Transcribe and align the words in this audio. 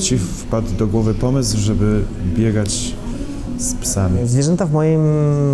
ci 0.00 0.18
wpadł 0.18 0.72
do 0.78 0.86
głowy 0.86 1.14
pomysł, 1.14 1.58
żeby 1.58 2.04
biegać 2.36 2.94
z 3.58 3.74
psami? 3.74 4.18
Zwierzęta 4.28 4.66
w 4.66 4.72
moim 4.72 5.02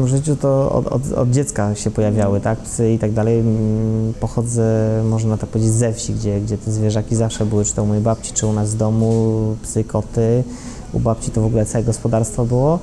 życiu 0.04 0.36
to 0.36 0.72
od, 0.72 0.86
od, 0.86 1.12
od 1.12 1.30
dziecka 1.30 1.74
się 1.74 1.90
pojawiały, 1.90 2.40
tak? 2.40 2.58
Psy 2.58 2.92
i 2.92 2.98
tak 2.98 3.12
dalej. 3.12 3.40
Mm, 3.40 4.12
Pochodzę, 4.20 5.02
można 5.10 5.36
tak 5.36 5.50
powiedzieć, 5.50 5.72
ze 5.72 5.92
wsi, 5.92 6.14
gdzie, 6.14 6.40
gdzie 6.40 6.58
te 6.58 6.72
zwierzaki 6.72 7.16
zawsze 7.16 7.46
były, 7.46 7.64
czy 7.64 7.74
to 7.74 7.82
u 7.82 7.86
mojej 7.86 8.02
babci, 8.02 8.32
czy 8.32 8.46
u 8.46 8.52
nas 8.52 8.74
w 8.74 8.76
domu, 8.76 9.56
psy, 9.62 9.84
koty. 9.84 10.44
U 10.92 11.00
babci 11.00 11.30
to 11.30 11.40
w 11.40 11.44
ogóle 11.44 11.66
całe 11.66 11.84
gospodarstwo 11.84 12.44
było. 12.44 12.78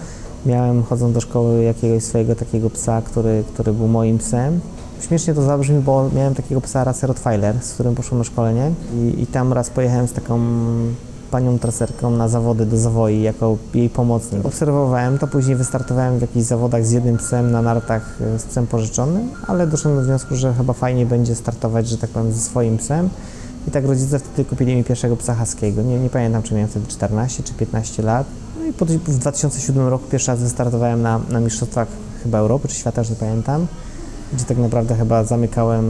Miałem, 0.45 0.83
chodząc 0.83 1.13
do 1.13 1.21
szkoły, 1.21 1.63
jakiegoś 1.63 2.03
swojego 2.03 2.35
takiego 2.35 2.69
psa, 2.69 3.01
który, 3.01 3.43
który 3.53 3.73
był 3.73 3.87
moim 3.87 4.17
psem. 4.17 4.59
Śmiesznie 5.07 5.33
to 5.33 5.41
zabrzmi, 5.41 5.79
bo 5.79 6.09
miałem 6.15 6.35
takiego 6.35 6.61
psa 6.61 6.83
rasę 6.83 7.07
Rottweiler, 7.07 7.55
z 7.61 7.73
którym 7.73 7.95
poszłem 7.95 8.17
na 8.17 8.23
szkolenie 8.23 8.71
i, 8.95 9.21
i 9.21 9.27
tam 9.27 9.53
raz 9.53 9.69
pojechałem 9.69 10.07
z 10.07 10.13
taką 10.13 10.39
panią 11.33 11.59
traserką 11.59 12.11
na 12.11 12.27
zawody 12.27 12.65
do 12.65 12.77
zawoi 12.77 13.21
jako 13.21 13.57
jej 13.73 13.89
pomocnik. 13.89 14.45
Obserwowałem 14.45 15.17
to, 15.17 15.27
później 15.27 15.55
wystartowałem 15.55 16.17
w 16.17 16.21
jakichś 16.21 16.45
zawodach 16.45 16.85
z 16.85 16.91
jednym 16.91 17.17
psem 17.17 17.51
na 17.51 17.61
nartach 17.61 18.17
e, 18.21 18.39
z 18.39 18.43
psem 18.43 18.67
pożyczonym, 18.67 19.29
ale 19.47 19.67
doszedłem 19.67 19.95
do 19.95 20.05
wniosku, 20.05 20.35
że 20.35 20.53
chyba 20.53 20.73
fajnie 20.73 21.05
będzie 21.05 21.35
startować, 21.35 21.87
że 21.87 21.97
tak 21.97 22.09
powiem, 22.09 22.33
ze 22.33 22.39
swoim 22.39 22.77
psem. 22.77 23.09
I 23.67 23.71
tak 23.71 23.85
rodzice 23.85 24.19
wtedy 24.19 24.49
kupili 24.49 24.75
mi 24.75 24.83
pierwszego 24.83 25.17
psa 25.17 25.35
haskiego. 25.35 25.81
Nie, 25.81 25.99
nie 25.99 26.09
pamiętam, 26.09 26.43
czy 26.43 26.53
miałem 26.53 26.69
wtedy 26.69 26.87
14 26.87 27.43
czy 27.43 27.53
15 27.53 28.03
lat. 28.03 28.27
No 28.59 28.65
i 28.65 28.73
po, 28.73 28.85
w 28.85 29.17
2007 29.19 29.87
roku 29.87 30.03
pierwszy 30.11 30.31
raz 30.31 30.39
wystartowałem 30.39 31.01
na, 31.01 31.19
na 31.29 31.39
mistrzostwach 31.39 31.87
chyba 32.23 32.37
Europy 32.37 32.67
czy 32.67 32.75
świata, 32.75 33.01
już 33.01 33.09
nie 33.09 33.15
pamiętam 33.15 33.67
gdzie 34.33 34.45
tak 34.45 34.57
naprawdę 34.57 34.95
chyba 34.95 35.23
zamykałem 35.23 35.85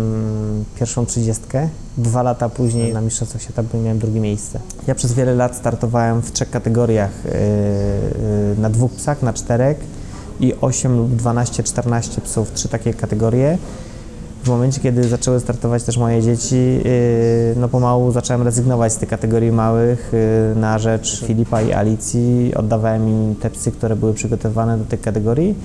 pierwszą 0.79 1.05
trzydziestkę. 1.05 1.69
Dwa 1.97 2.23
lata 2.23 2.49
później 2.49 2.93
na 2.93 3.01
Mistrzostwach 3.01 3.41
Świata 3.41 3.63
miałem 3.83 3.99
drugie 3.99 4.19
miejsce. 4.19 4.59
Ja 4.87 4.95
przez 4.95 5.13
wiele 5.13 5.35
lat 5.35 5.55
startowałem 5.55 6.21
w 6.21 6.31
trzech 6.31 6.49
kategoriach, 6.49 7.11
yy, 7.25 7.31
yy, 7.31 8.61
na 8.61 8.69
dwóch 8.69 8.91
psach, 8.91 9.21
na 9.21 9.33
czterech 9.33 9.77
i 10.39 10.53
8 10.61 10.97
lub 10.97 11.15
12, 11.15 11.63
14 11.63 12.21
psów, 12.21 12.51
trzy 12.51 12.69
takie 12.69 12.93
kategorie. 12.93 13.57
W 14.43 14.49
momencie, 14.49 14.81
kiedy 14.81 15.03
zaczęły 15.03 15.39
startować 15.39 15.83
też 15.83 15.97
moje 15.97 16.21
dzieci, 16.21 16.55
yy, 16.55 17.55
no 17.55 17.69
pomału 17.69 18.11
zacząłem 18.11 18.41
rezygnować 18.41 18.93
z 18.93 18.97
tych 18.97 19.09
kategorii 19.09 19.51
małych 19.51 20.11
na 20.55 20.79
rzecz 20.79 21.23
Filipa 21.25 21.61
i 21.61 21.73
Alicji. 21.73 22.51
Oddawałem 22.55 23.09
im 23.09 23.35
te 23.35 23.49
psy, 23.49 23.71
które 23.71 23.95
były 23.95 24.13
przygotowane 24.13 24.77
do 24.77 24.85
tych 24.85 25.01
kategorii. 25.01 25.55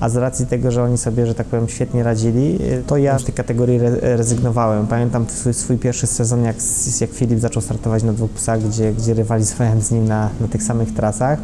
A 0.00 0.08
z 0.08 0.16
racji 0.16 0.46
tego, 0.46 0.70
że 0.70 0.82
oni 0.82 0.98
sobie, 0.98 1.26
że 1.26 1.34
tak 1.34 1.46
powiem, 1.46 1.68
świetnie 1.68 2.02
radzili, 2.02 2.58
to 2.86 2.96
ja 2.96 3.18
z 3.18 3.24
tej 3.24 3.34
kategorii 3.34 3.76
re 3.76 4.16
rezygnowałem. 4.16 4.86
Pamiętam 4.86 5.26
swój, 5.28 5.54
swój, 5.54 5.78
pierwszy 5.78 6.06
sezon, 6.06 6.44
jak, 6.44 6.56
jak 7.00 7.10
Filip 7.10 7.40
zaczął 7.40 7.62
startować 7.62 8.02
na 8.02 8.12
dwóch 8.12 8.30
psach, 8.30 8.62
gdzie, 8.62 8.92
gdzie 8.92 9.14
rywalizowałem 9.14 9.80
z 9.80 9.90
nim 9.90 10.08
na, 10.08 10.30
na 10.40 10.48
tych 10.48 10.62
samych 10.62 10.94
trasach. 10.94 11.38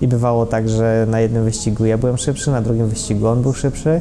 I 0.00 0.08
bywało 0.08 0.46
tak, 0.46 0.68
że 0.68 1.06
na 1.10 1.20
jednym 1.20 1.44
wyścigu 1.44 1.84
ja 1.84 1.98
byłem 1.98 2.18
szybszy, 2.18 2.50
na 2.50 2.62
drugim 2.62 2.88
wyścigu 2.88 3.26
on 3.26 3.42
był 3.42 3.52
szybszy. 3.52 4.00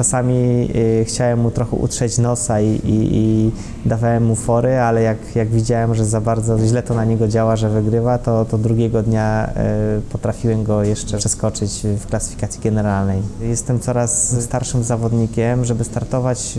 Czasami 0.00 0.68
y, 0.74 1.04
chciałem 1.04 1.40
mu 1.40 1.50
trochę 1.50 1.76
utrzeć 1.76 2.18
nosa 2.18 2.60
i, 2.60 2.66
i, 2.66 3.16
i, 3.16 3.50
dawałem 3.86 4.24
mu 4.24 4.34
fory, 4.34 4.78
ale 4.78 5.02
jak, 5.02 5.36
jak 5.36 5.48
widziałem, 5.48 5.94
że 5.94 6.04
za 6.04 6.20
bardzo 6.20 6.58
źle 6.58 6.82
to 6.82 6.94
na 6.94 7.04
niego 7.04 7.28
działa, 7.28 7.56
że 7.56 7.70
wygrywa, 7.70 8.18
to, 8.18 8.44
to 8.44 8.58
drugiego 8.58 9.02
dnia 9.02 9.50
y, 9.98 10.00
potrafiłem 10.12 10.64
go 10.64 10.84
jeszcze 10.84 11.18
przeskoczyć 11.18 11.82
w 12.00 12.06
klasyfikacji 12.06 12.60
generalnej. 12.60 13.22
Jestem 13.40 13.80
coraz 13.80 14.42
starszym 14.42 14.84
zawodnikiem, 14.84 15.64
żeby 15.64 15.84
startować 15.84 16.58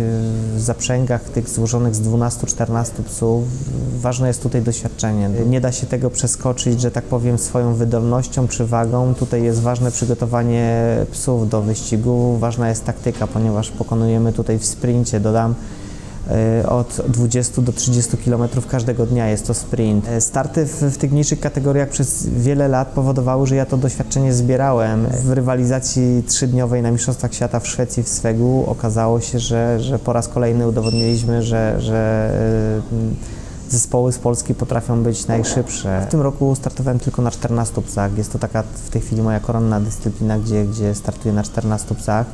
w 0.56 0.62
zaprzęgach 0.62 1.24
tych 1.24 1.50
złożonych 1.50 1.96
z 1.96 2.02
12-14 2.02 3.04
psów. 3.06 3.44
Ważne 4.02 4.28
jest 4.28 4.44
tutaj 4.44 4.62
doświadczenie. 4.62 5.30
Nie 5.30 5.62
da 5.62 5.72
się 5.72 5.88
tego 5.88 6.10
przeskoczyć, 6.10 6.82
że 6.82 6.92
tak 6.92 7.04
powiem, 7.04 7.38
swoją 7.38 7.74
wydolnością 7.74 8.48
czy 8.48 8.66
wagą. 8.66 9.14
Tutaj 9.14 9.44
jest 9.44 9.62
ważne 9.62 9.92
przygotowanie 9.92 10.96
psów 11.12 11.50
do 11.50 11.62
wyścigu, 11.62 12.38
ważna 12.38 12.70
jest 12.70 12.86
taktyka 12.86 13.28
ponieważ 13.34 13.72
pokonujemy 13.72 14.34
tutaj 14.34 14.60
w 14.60 14.66
sprincie, 14.66 15.20
dodam, 15.20 15.56
e, 16.62 16.70
od 16.70 17.02
20 17.08 17.62
do 17.62 17.72
30 17.72 18.18
km 18.18 18.44
każdego 18.70 19.06
dnia 19.06 19.28
jest 19.28 19.48
to 19.48 19.54
sprint. 19.54 20.08
E, 20.08 20.22
starty 20.22 20.66
w, 20.66 20.82
w, 20.82 20.98
tych 20.98 21.12
niższych 21.12 21.40
kategoriach 21.40 21.90
przez 21.90 22.28
wiele 22.28 22.68
lat 22.68 22.88
powodowały, 22.88 23.48
że 23.48 23.56
ja 23.56 23.66
to 23.66 23.78
doświadczenie 23.78 24.34
zbierałem. 24.34 25.08
W 25.26 25.32
rywalizacji 25.32 26.24
trzydniowej 26.28 26.82
na 26.82 26.92
Mistrzostwach 26.92 27.34
Świata 27.34 27.60
w 27.60 27.68
Szwecji 27.68 28.04
w 28.04 28.10
Swegu 28.10 28.64
okazało 28.68 29.22
się, 29.22 29.40
że, 29.40 29.80
że 29.80 30.00
po 30.00 30.14
raz 30.14 30.28
kolejny 30.28 30.68
udowodniliśmy, 30.68 31.44
że, 31.44 31.76
że 31.82 32.32
e, 32.92 33.42
zespoły 33.72 34.12
z 34.12 34.20
Polski 34.20 34.56
potrafią 34.56 35.04
być 35.04 35.28
najszybsze. 35.28 36.06
W 36.08 36.12
tym 36.12 36.22
roku 36.22 36.56
startowałem 36.56 37.00
tylko 37.00 37.22
na 37.22 37.32
14 37.32 37.82
psach. 37.82 38.18
Jest 38.18 38.32
to 38.32 38.40
taka 38.40 38.64
w 38.64 38.90
tej 38.90 39.02
chwili 39.02 39.22
moja 39.22 39.40
koronna 39.40 39.80
dyscyplina, 39.80 40.40
gdzie, 40.40 40.66
gdzie 40.66 40.96
startuję 40.96 41.34
na 41.34 41.44
14 41.44 41.96
psach. 41.96 42.26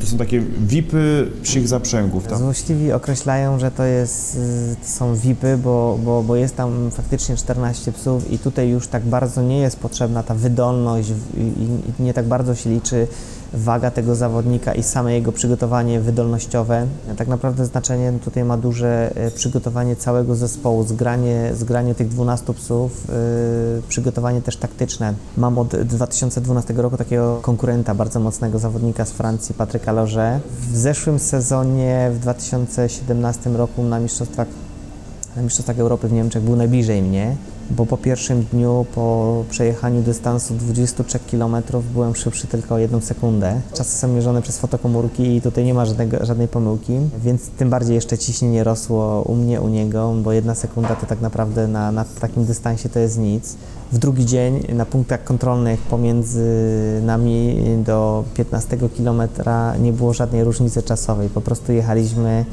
To 0.00 0.06
są 0.06 0.18
takie 0.18 0.40
VIPy 0.40 1.30
psich 1.42 1.68
zaprzęgów, 1.68 2.26
tak? 2.26 2.38
Złośliwi 2.38 2.92
określają, 2.92 3.58
że 3.58 3.70
to, 3.70 3.84
jest, 3.84 4.36
y, 4.82 4.88
są 4.88 5.14
VIPy, 5.14 5.56
bo, 5.56 5.98
bo, 6.04 6.22
bo 6.22 6.36
jest 6.36 6.56
tam 6.56 6.90
faktycznie 6.90 7.36
14 7.36 7.92
psów 7.92 8.30
i 8.30 8.38
tutaj 8.38 8.68
już 8.68 8.88
tak 8.88 9.06
bardzo 9.06 9.42
nie 9.42 9.58
jest 9.58 9.76
potrzebna 9.76 10.22
ta 10.22 10.34
wydolność 10.34 11.10
i, 11.36 12.02
nie 12.02 12.14
tak 12.14 12.26
bardzo 12.26 12.54
się 12.54 12.70
liczy 12.70 13.06
waga 13.52 13.90
tego 13.90 14.14
zawodnika 14.14 14.74
i 14.74 14.82
same 14.82 15.14
jego 15.14 15.32
przygotowanie 15.32 16.00
wydolnościowe. 16.00 16.86
Tak 17.16 17.28
naprawdę 17.28 17.66
znaczenie 17.66 18.12
tutaj 18.24 18.44
ma 18.44 18.56
duże 18.56 19.10
e, 19.14 19.30
przygotowanie 19.30 19.96
całego 19.96 20.34
zespołu, 20.34 20.84
zgranie, 20.84 21.50
zgranie 21.54 21.94
tych 21.94 22.08
12 22.08 22.54
psów, 22.54 23.06
yy, 23.08 23.82
przygotowanie 23.88 24.42
też 24.42 24.56
taktyczne. 24.56 25.14
Mam 25.36 25.58
od 25.58 25.76
2012 25.76 26.74
roku 26.74 26.96
takiego 26.96 27.38
konkurenta, 27.42 27.94
bardzo 27.94 28.20
mocnego 28.20 28.58
zawodnika 28.58 29.04
z 29.04 29.10
Francji, 29.10 29.54
Patryka 29.54 29.87
Loże. 29.92 30.40
W 30.70 30.76
zeszłym 30.76 31.18
sezonie, 31.18 32.10
w 32.12 32.18
2017 32.18 33.50
roku 33.50 33.82
na 33.82 33.98
Mistrzostwach, 33.98 34.48
na 35.36 35.42
Mistrzostwach 35.42 35.78
Europy 35.78 36.08
w 36.08 36.12
Niemczech 36.12 36.42
był 36.42 36.56
najbliżej 36.56 37.02
mnie 37.02 37.36
bo 37.70 37.86
po 37.86 37.96
pierwszym 37.96 38.44
dniu, 38.52 38.86
po 38.94 39.44
przejechaniu 39.50 40.02
dystansu 40.02 40.54
23 40.54 41.18
km 41.18 41.56
byłem 41.92 42.14
szybszy 42.14 42.46
tylko 42.46 42.74
o 42.74 42.78
jedną 42.78 43.00
sekundę. 43.00 43.60
Czasy 43.74 43.98
są 43.98 44.08
mierzone 44.08 44.42
przez 44.42 44.58
fotokomórki 44.58 45.36
i 45.36 45.40
tutaj 45.40 45.64
nie 45.64 45.74
ma 45.74 45.86
żadnego, 45.86 46.26
żadnej 46.26 46.48
pomyłki, 46.48 46.92
więc 47.22 47.48
tym 47.48 47.70
bardziej 47.70 47.94
jeszcze 47.94 48.18
ciśnienie 48.18 48.64
rosło 48.64 49.22
u 49.22 49.34
mnie, 49.34 49.60
u 49.60 49.68
niego, 49.68 50.14
bo 50.22 50.32
jedna 50.32 50.54
sekunda 50.54 50.96
to 50.96 51.06
tak 51.06 51.20
naprawdę 51.20 51.68
na, 51.68 51.92
na 51.92 52.04
takim 52.20 52.44
dystansie 52.44 52.88
to 52.88 52.98
jest 52.98 53.18
nic. 53.18 53.56
W 53.92 53.98
drugi 53.98 54.26
dzień 54.26 54.64
na 54.74 54.86
punktach 54.86 55.24
kontrolnych 55.24 55.80
pomiędzy 55.80 56.44
nami 57.02 57.58
do 57.84 58.24
15 58.34 58.76
km 58.76 59.22
nie 59.80 59.92
było 59.92 60.12
żadnej 60.12 60.44
różnicy 60.44 60.82
czasowej, 60.82 61.28
po 61.28 61.40
prostu 61.40 61.72
jechaliśmy 61.72 62.44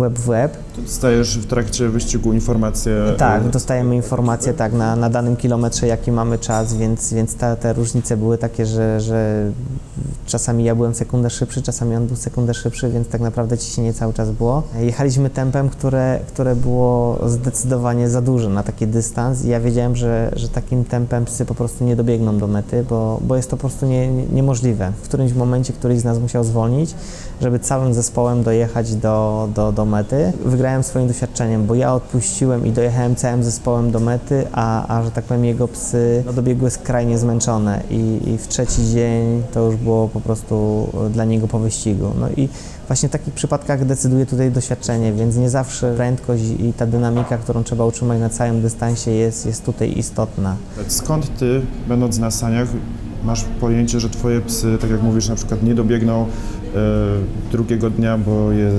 web 0.00 0.18
w 0.18 0.26
web. 0.26 0.56
Dostajesz 0.76 1.38
w 1.38 1.46
trakcie 1.46 1.88
wyścigu 1.88 2.32
informacje? 2.32 3.14
Tak, 3.18 3.42
e, 3.42 3.48
dostajemy 3.48 3.96
informacje 3.96 4.54
tak, 4.54 4.72
na, 4.72 4.96
na 4.96 5.10
danym 5.10 5.36
kilometrze, 5.36 5.86
jaki 5.86 6.12
mamy 6.12 6.38
czas, 6.38 6.74
więc, 6.74 7.12
więc 7.12 7.34
ta, 7.34 7.56
te 7.56 7.72
różnice 7.72 8.16
były 8.16 8.38
takie, 8.38 8.66
że, 8.66 9.00
że 9.00 9.50
czasami 10.26 10.64
ja 10.64 10.74
byłem 10.74 10.94
sekundę 10.94 11.30
szybszy, 11.30 11.62
czasami 11.62 11.96
on 11.96 12.06
był 12.06 12.16
sekundę 12.16 12.54
szybszy, 12.54 12.90
więc 12.90 13.08
tak 13.08 13.20
naprawdę 13.20 13.58
ciśnienie 13.58 13.94
cały 13.94 14.12
czas 14.12 14.30
było. 14.30 14.62
Jechaliśmy 14.80 15.30
tempem, 15.30 15.68
które, 15.68 16.20
które 16.26 16.56
było 16.56 17.18
zdecydowanie 17.26 18.08
za 18.08 18.22
duże 18.22 18.48
na 18.48 18.62
taki 18.62 18.86
dystans 18.86 19.44
i 19.44 19.48
ja 19.48 19.60
wiedziałem, 19.60 19.96
że, 19.96 20.30
że 20.36 20.48
takim 20.48 20.84
tempem 20.84 21.24
psy 21.24 21.44
po 21.44 21.54
prostu 21.54 21.84
nie 21.84 21.96
dobiegną 21.96 22.38
do 22.38 22.46
mety, 22.46 22.84
bo, 22.90 23.20
bo 23.22 23.36
jest 23.36 23.50
to 23.50 23.56
po 23.56 23.60
prostu 23.60 23.86
nie, 23.86 24.12
nie, 24.12 24.26
niemożliwe. 24.26 24.92
W 25.02 25.08
którymś 25.08 25.32
momencie 25.32 25.72
któryś 25.72 25.98
z 25.98 26.04
nas 26.04 26.18
musiał 26.18 26.44
zwolnić, 26.44 26.94
żeby 27.40 27.58
całym 27.58 27.94
zespołem 27.94 28.42
dojechać 28.42 28.94
do, 28.94 29.48
do, 29.54 29.72
do 29.72 29.84
mety. 29.88 30.32
Wygrałem 30.44 30.82
swoim 30.82 31.08
doświadczeniem, 31.08 31.66
bo 31.66 31.74
ja 31.74 31.94
odpuściłem 31.94 32.66
i 32.66 32.70
dojechałem 32.72 33.16
całym 33.16 33.44
zespołem 33.44 33.90
do 33.90 34.00
mety, 34.00 34.46
a, 34.52 34.98
a 34.98 35.02
że 35.02 35.10
tak 35.10 35.24
powiem 35.24 35.44
jego 35.44 35.68
psy 35.68 36.22
no, 36.26 36.32
dobiegły 36.32 36.70
skrajnie 36.70 37.18
zmęczone 37.18 37.80
i, 37.90 38.18
i 38.26 38.38
w 38.38 38.48
trzeci 38.48 38.86
dzień 38.86 39.42
to 39.52 39.60
już 39.66 39.76
było 39.76 40.08
po 40.08 40.20
prostu 40.20 40.86
dla 41.10 41.24
niego 41.24 41.48
po 41.48 41.58
wyścigu. 41.58 42.10
No 42.20 42.28
i 42.36 42.48
właśnie 42.86 43.08
w 43.08 43.12
takich 43.12 43.34
przypadkach 43.34 43.84
decyduje 43.84 44.26
tutaj 44.26 44.50
doświadczenie, 44.50 45.12
więc 45.12 45.36
nie 45.36 45.50
zawsze 45.50 45.94
prędkość 45.94 46.42
i 46.58 46.72
ta 46.72 46.86
dynamika, 46.86 47.38
którą 47.38 47.62
trzeba 47.62 47.84
utrzymać 47.84 48.20
na 48.20 48.28
całym 48.28 48.62
dystansie 48.62 49.10
jest, 49.10 49.46
jest 49.46 49.64
tutaj 49.64 49.98
istotna. 49.98 50.56
Skąd 50.88 51.38
ty, 51.38 51.60
będąc 51.88 52.18
na 52.18 52.30
saniach, 52.30 52.68
masz 53.24 53.44
pojęcie, 53.60 54.00
że 54.00 54.10
twoje 54.10 54.40
psy, 54.40 54.78
tak 54.80 54.90
jak 54.90 55.02
mówisz, 55.02 55.28
na 55.28 55.34
przykład 55.34 55.62
nie 55.62 55.74
dobiegną 55.74 56.22
e, 56.22 56.26
drugiego 57.52 57.90
dnia, 57.90 58.18
bo 58.18 58.52
je 58.52 58.70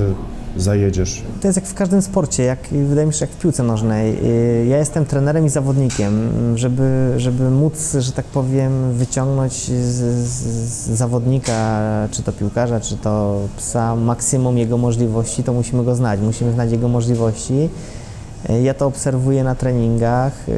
zajedziesz. 0.58 1.24
To 1.42 1.48
jest 1.48 1.58
jak 1.58 1.68
w 1.68 1.74
każdym 1.74 2.02
sporcie, 2.02 2.44
jak, 2.44 2.60
wydaje 2.72 3.08
mi 3.08 3.14
się, 3.14 3.26
jak 3.26 3.30
w 3.30 3.40
piłce 3.40 3.64
nożnej. 3.64 4.18
Ja 4.70 4.78
jestem 4.78 5.06
trenerem 5.06 5.46
i 5.46 5.50
zawodnikiem, 5.50 6.32
żeby, 6.56 7.14
żeby 7.18 7.50
móc, 7.50 7.96
że 8.00 8.12
tak 8.12 8.26
powiem, 8.26 8.94
wyciągnąć 8.94 9.54
z, 9.54 9.96
z 10.28 10.90
zawodnika, 10.90 11.80
czy 12.12 12.24
to 12.24 12.32
piłkarza, 12.32 12.80
czy 12.80 12.98
to 12.98 13.40
psa, 13.58 13.96
maksimum 13.96 14.58
jego 14.58 14.78
możliwości, 14.78 15.44
to 15.44 15.54
musimy 15.54 15.84
go 15.84 15.96
znać, 15.96 16.20
musimy 16.20 16.54
znać 16.54 16.72
jego 16.72 16.88
możliwości 16.88 17.70
Ja 18.64 18.74
to 18.74 18.86
obserwuję 18.86 19.44
na 19.44 19.56
treningach. 19.56 20.34
E, 20.50 20.52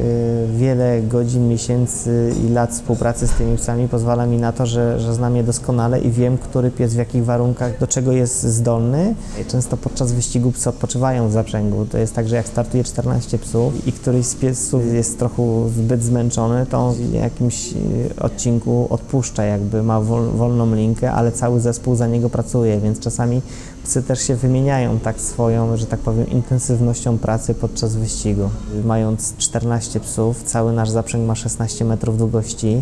Wiele 0.57 1.01
godzin, 1.01 1.47
miesięcy 1.49 2.33
i 2.45 2.49
lat 2.49 2.71
współpracy 2.71 3.27
z 3.27 3.31
tymi 3.31 3.57
psami 3.57 3.87
pozwala 3.87 4.25
mi 4.25 4.37
na 4.37 4.51
to, 4.51 4.65
że, 4.65 4.99
że 4.99 5.13
znam 5.13 5.35
je 5.35 5.43
doskonale 5.43 5.99
i 5.99 6.11
wiem, 6.11 6.37
który 6.37 6.71
pies 6.71 6.93
w 6.93 6.97
jakich 6.97 7.25
warunkach 7.25 7.79
do 7.79 7.87
czego 7.87 8.11
jest 8.11 8.43
zdolny. 8.43 9.15
Często 9.47 9.77
podczas 9.77 10.11
wyścigu 10.11 10.51
psy 10.51 10.69
odpoczywają 10.69 11.29
w 11.29 11.31
zaprzęgu. 11.31 11.85
To 11.85 11.97
jest 11.97 12.15
tak, 12.15 12.27
że 12.27 12.35
jak 12.35 12.47
startuje 12.47 12.83
14 12.83 13.37
psów 13.37 13.87
i 13.87 13.91
któryś 13.91 14.25
z 14.25 14.35
piesów 14.35 14.93
jest 14.93 15.19
trochę 15.19 15.69
zbyt 15.69 16.03
zmęczony, 16.03 16.65
to 16.65 16.77
on 16.77 16.93
w 16.93 17.13
jakimś 17.13 17.73
e, 17.73 17.75
odcinku 18.21 18.87
odpuszcza, 18.89 19.43
jakby 19.43 19.83
ma 19.83 20.01
wol, 20.01 20.29
wolną 20.29 20.75
linkę, 20.75 21.11
ale 21.11 21.31
cały 21.31 21.59
zespół 21.59 21.95
za 21.95 22.07
niego 22.07 22.29
pracuje, 22.29 22.79
więc 22.79 22.99
czasami 22.99 23.41
psy 23.83 24.03
też 24.03 24.21
się 24.21 24.35
wymieniają 24.35 24.99
tak 24.99 25.19
swoją, 25.19 25.77
że 25.77 25.85
tak 25.85 25.99
powiem, 25.99 26.29
intensywnością 26.29 27.17
pracy 27.17 27.53
podczas 27.53 27.95
wyścigu. 27.95 28.49
Mając 28.85 29.37
14 29.37 29.99
psów, 29.99 30.43
cały 30.43 30.73
nasz 30.73 30.89
zaprzęg 30.89 31.27
ma 31.27 31.35
16 31.35 31.85
metrów 31.85 32.17
długości, 32.17 32.81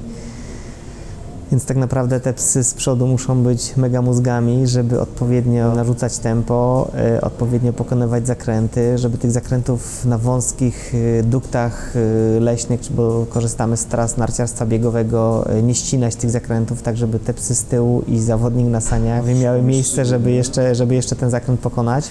więc 1.51 1.65
tak 1.65 1.77
naprawdę 1.77 2.19
te 2.19 2.33
psy 2.33 2.63
z 2.63 2.73
przodu 2.73 3.07
muszą 3.07 3.43
być 3.43 3.77
mega 3.77 4.01
mózgami, 4.01 4.67
żeby 4.67 5.01
odpowiednio 5.01 5.75
narzucać 5.75 6.17
tempo, 6.17 6.87
e, 7.15 7.21
odpowiednio 7.21 7.73
pokonywać 7.73 8.27
zakręty, 8.27 8.97
żeby 8.97 9.17
tych 9.17 9.31
zakrętów 9.31 10.05
na 10.05 10.17
wąskich 10.17 10.93
e, 11.19 11.23
duktach 11.23 11.93
e, 11.95 12.39
leśnych, 12.39 12.81
czy- 12.81 12.93
bo 12.93 13.25
korzystamy 13.29 13.77
z 13.77 13.85
tras 13.85 14.17
narciarstwa 14.17 14.65
biegowego, 14.65 15.45
nie 15.63 15.75
ścinać 15.75 16.15
tych 16.15 16.29
zakrętów, 16.31 16.81
tak 16.81 16.97
żeby 16.97 17.19
te 17.19 17.33
psy 17.33 17.55
z 17.55 17.63
tyłu 17.63 18.01
i 18.07 18.19
zawodnik 18.19 18.67
na 18.67 18.81
saniach 18.81 19.25
miały 19.41 19.61
miejsce, 19.61 20.05
żeby 20.05 20.31
jeszcze, 20.31 20.75
żeby 20.75 20.95
jeszcze 20.95 21.15
ten 21.15 21.29
zakręt 21.29 21.59
pokonać. 21.59 22.09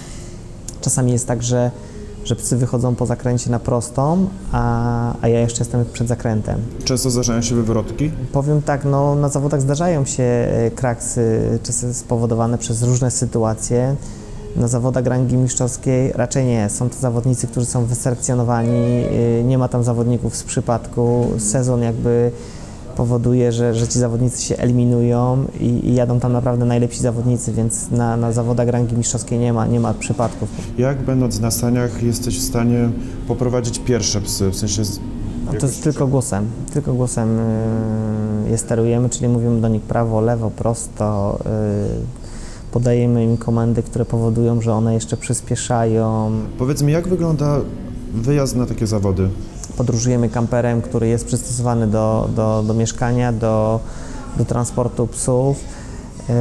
Czasami 0.81 1.11
jest 1.11 1.27
tak, 1.27 1.43
że, 1.43 1.71
że 2.29 2.35
psy 2.35 2.57
wychodzą 2.57 2.95
po 2.95 3.05
zakręcie 3.05 3.51
na 3.51 3.59
prostą, 3.59 4.27
a, 4.51 5.13
a 5.21 5.27
ja 5.27 5.39
jeszcze 5.39 5.59
jestem 5.59 5.85
przed 5.93 6.07
zakrętem. 6.07 6.59
Często 6.83 7.09
zdarzają 7.09 7.41
się 7.41 7.55
wywrotki. 7.55 8.11
Powiem 8.31 8.61
tak, 8.61 8.85
no, 8.85 9.15
na 9.15 9.29
zawodach 9.29 9.61
zdarzają 9.61 10.05
się 10.05 10.23
e, 10.23 10.71
kraksy, 10.71 11.59
czasem 11.63 11.93
spowodowane 11.93 12.57
przez 12.57 12.83
różne 12.83 13.11
sytuacje. 13.11 13.95
Na 14.55 14.67
zawodach 14.67 15.05
rangi 15.05 15.37
mistrzowskiej 15.37 16.11
raczej 16.11 16.45
nie. 16.45 16.69
Są 16.69 16.89
to 16.89 16.95
zawodnicy, 16.99 17.47
którzy 17.47 17.65
są 17.65 17.85
wyselekcjonowani, 17.85 19.05
e, 19.39 19.43
nie 19.43 19.57
ma 19.57 19.67
tam 19.67 19.83
zawodników 19.83 20.35
z 20.35 20.43
przypadku. 20.43 21.27
Sezon 21.37 21.81
jakby 21.81 22.31
powoduje, 23.03 23.51
że, 23.51 23.75
że 23.75 23.87
ci 23.87 23.99
zawodnicy 23.99 24.43
się 24.43 24.57
eliminują 24.57 25.45
i, 25.59 25.65
i 25.89 25.95
jadą 25.95 26.19
tam 26.19 26.33
naprawdę 26.33 26.65
najlepsi 26.65 26.99
zawodnicy, 27.01 27.53
więc 27.53 27.91
na, 27.91 28.17
na 28.17 28.31
zawodach 28.31 28.67
rangi 28.67 28.95
mistrzowskiej 28.95 29.39
nie 29.39 29.53
ma, 29.53 29.67
nie 29.67 29.79
ma 29.79 29.93
przypadków. 29.93 30.49
Jak 30.77 31.01
będąc 31.01 31.39
na 31.39 31.51
staniach 31.51 32.03
jesteś 32.03 32.39
w 32.39 32.43
stanie 32.43 32.89
poprowadzić 33.27 33.79
pierwsze 33.79 34.21
psy? 34.21 34.49
W 34.49 34.55
sensie 34.55 34.85
z- 34.85 34.99
No 35.45 35.51
to 35.59 35.65
jest 35.65 35.83
tylko 35.83 36.07
głosem, 36.07 36.45
tylko 36.73 36.93
głosem 36.93 37.37
yy, 38.45 38.51
je 38.51 38.57
sterujemy, 38.57 39.09
czyli 39.09 39.27
mówimy 39.27 39.61
do 39.61 39.67
nich 39.67 39.81
prawo, 39.81 40.21
lewo, 40.21 40.49
prosto, 40.51 41.39
yy, 41.45 41.51
podajemy 42.71 43.23
im 43.23 43.37
komendy, 43.37 43.83
które 43.83 44.05
powodują, 44.05 44.61
że 44.61 44.73
one 44.73 44.93
jeszcze 44.93 45.17
przyspieszają. 45.17 46.31
Powiedz 46.57 46.81
mi, 46.81 46.93
jak 46.93 47.07
wygląda 47.07 47.59
wyjazd 48.13 48.55
na 48.55 48.65
takie 48.65 48.87
zawody? 48.87 49.29
Podróżujemy 49.79 50.29
kamperem, 50.29 50.81
który 50.81 51.07
jest 51.07 51.25
przystosowany 51.25 51.87
do, 51.87 52.29
do, 52.35 52.63
do 52.67 52.73
mieszkania, 52.73 53.33
do, 53.33 53.79
do 54.37 54.45
transportu 54.45 55.07
psów. 55.07 55.57
Yy, 56.29 56.35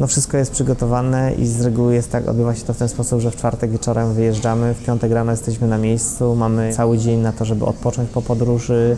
No 0.00 0.06
wszystko 0.06 0.36
jest 0.36 0.52
przygotowane 0.52 1.32
i 1.34 1.46
z 1.46 1.60
reguły 1.60 1.94
jest 1.94 2.12
tak, 2.12 2.28
odbywa 2.28 2.54
się 2.54 2.64
to 2.64 2.74
w 2.74 2.76
ten 2.76 2.88
sposób, 2.88 3.20
że 3.20 3.30
w 3.30 3.36
czwartek 3.36 3.70
wieczorem 3.70 4.14
wyjeżdżamy, 4.14 4.74
w 4.74 4.84
piątek 4.84 5.12
rano 5.12 5.30
jesteśmy 5.30 5.68
na 5.68 5.78
miejscu, 5.78 6.34
mamy 6.34 6.72
cały 6.72 6.98
dzień 6.98 7.20
na 7.20 7.32
to, 7.32 7.44
żeby 7.44 7.64
odpocząć 7.64 8.10
po 8.10 8.22
podróży, 8.22 8.96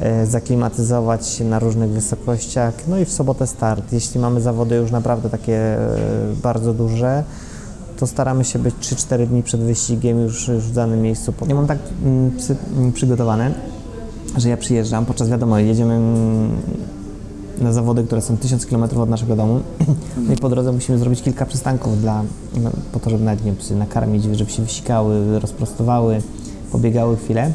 e, 0.00 0.26
zaklimatyzować 0.26 1.26
się 1.26 1.44
na 1.44 1.58
różnych 1.58 1.90
wysokościach, 1.90 2.74
no 2.88 2.98
i 2.98 3.04
w 3.04 3.12
sobotę 3.12 3.46
start. 3.46 3.92
Jeśli 3.92 4.20
mamy 4.20 4.40
zawody 4.40 4.76
już 4.76 4.90
naprawdę 4.90 5.30
takie 5.30 5.56
e, 5.56 5.98
bardzo 6.42 6.74
duże, 6.74 7.24
to 7.96 8.06
staramy 8.06 8.44
się 8.44 8.58
być 8.58 8.74
3-4 8.74 9.26
dni 9.26 9.42
przed 9.42 9.60
wyścigiem 9.60 10.20
już, 10.20 10.48
już 10.48 10.64
w 10.64 10.72
danym 10.72 11.02
miejscu. 11.02 11.32
Ja 11.48 11.54
mam 11.54 11.66
tak 11.66 11.78
mm, 12.04 12.30
psy 12.30 12.56
mm, 12.76 12.92
przygotowane, 12.92 13.54
że 14.36 14.48
ja 14.48 14.56
przyjeżdżam, 14.56 15.06
podczas 15.06 15.28
wiadomo, 15.28 15.58
jedziemy 15.58 15.94
mm, 15.94 16.50
na 17.60 17.72
zawody, 17.72 18.04
które 18.04 18.22
są 18.22 18.36
1000 18.36 18.66
km 18.66 18.82
od 18.82 19.10
naszego 19.10 19.36
domu 19.36 19.60
no 20.26 20.32
i 20.32 20.36
po 20.36 20.48
drodze 20.48 20.72
musimy 20.72 20.98
zrobić 20.98 21.22
kilka 21.22 21.46
przystanków 21.46 22.00
dla, 22.00 22.22
no, 22.62 22.70
po 22.92 23.00
to, 23.00 23.10
żeby 23.10 23.24
nawet 23.24 23.40
nie 23.40 23.46
wiem, 23.46 23.56
psy 23.56 23.76
nakarmić, 23.76 24.24
żeby 24.24 24.50
się 24.50 24.62
wysikały, 24.62 25.40
rozprostowały, 25.40 26.22
pobiegały 26.72 27.16
chwilę. 27.16 27.52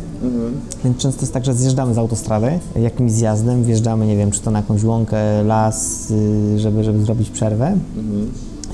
Więc 0.84 0.98
często 0.98 1.22
jest 1.22 1.34
tak, 1.34 1.46
że 1.46 1.54
zjeżdżamy 1.54 1.94
z 1.94 1.98
autostrady 1.98 2.60
jakimś 2.76 3.12
zjazdem, 3.12 3.64
wjeżdżamy, 3.64 4.08
nie 4.08 4.18
wiem, 4.18 4.32
czy 4.32 4.42
to 4.42 4.52
na 4.52 4.60
jakąś 4.60 4.84
łąkę, 4.84 5.44
las, 5.44 6.12
y, 6.12 6.60
żeby, 6.60 6.84
żeby 6.84 7.04
zrobić 7.04 7.30
przerwę. 7.30 7.78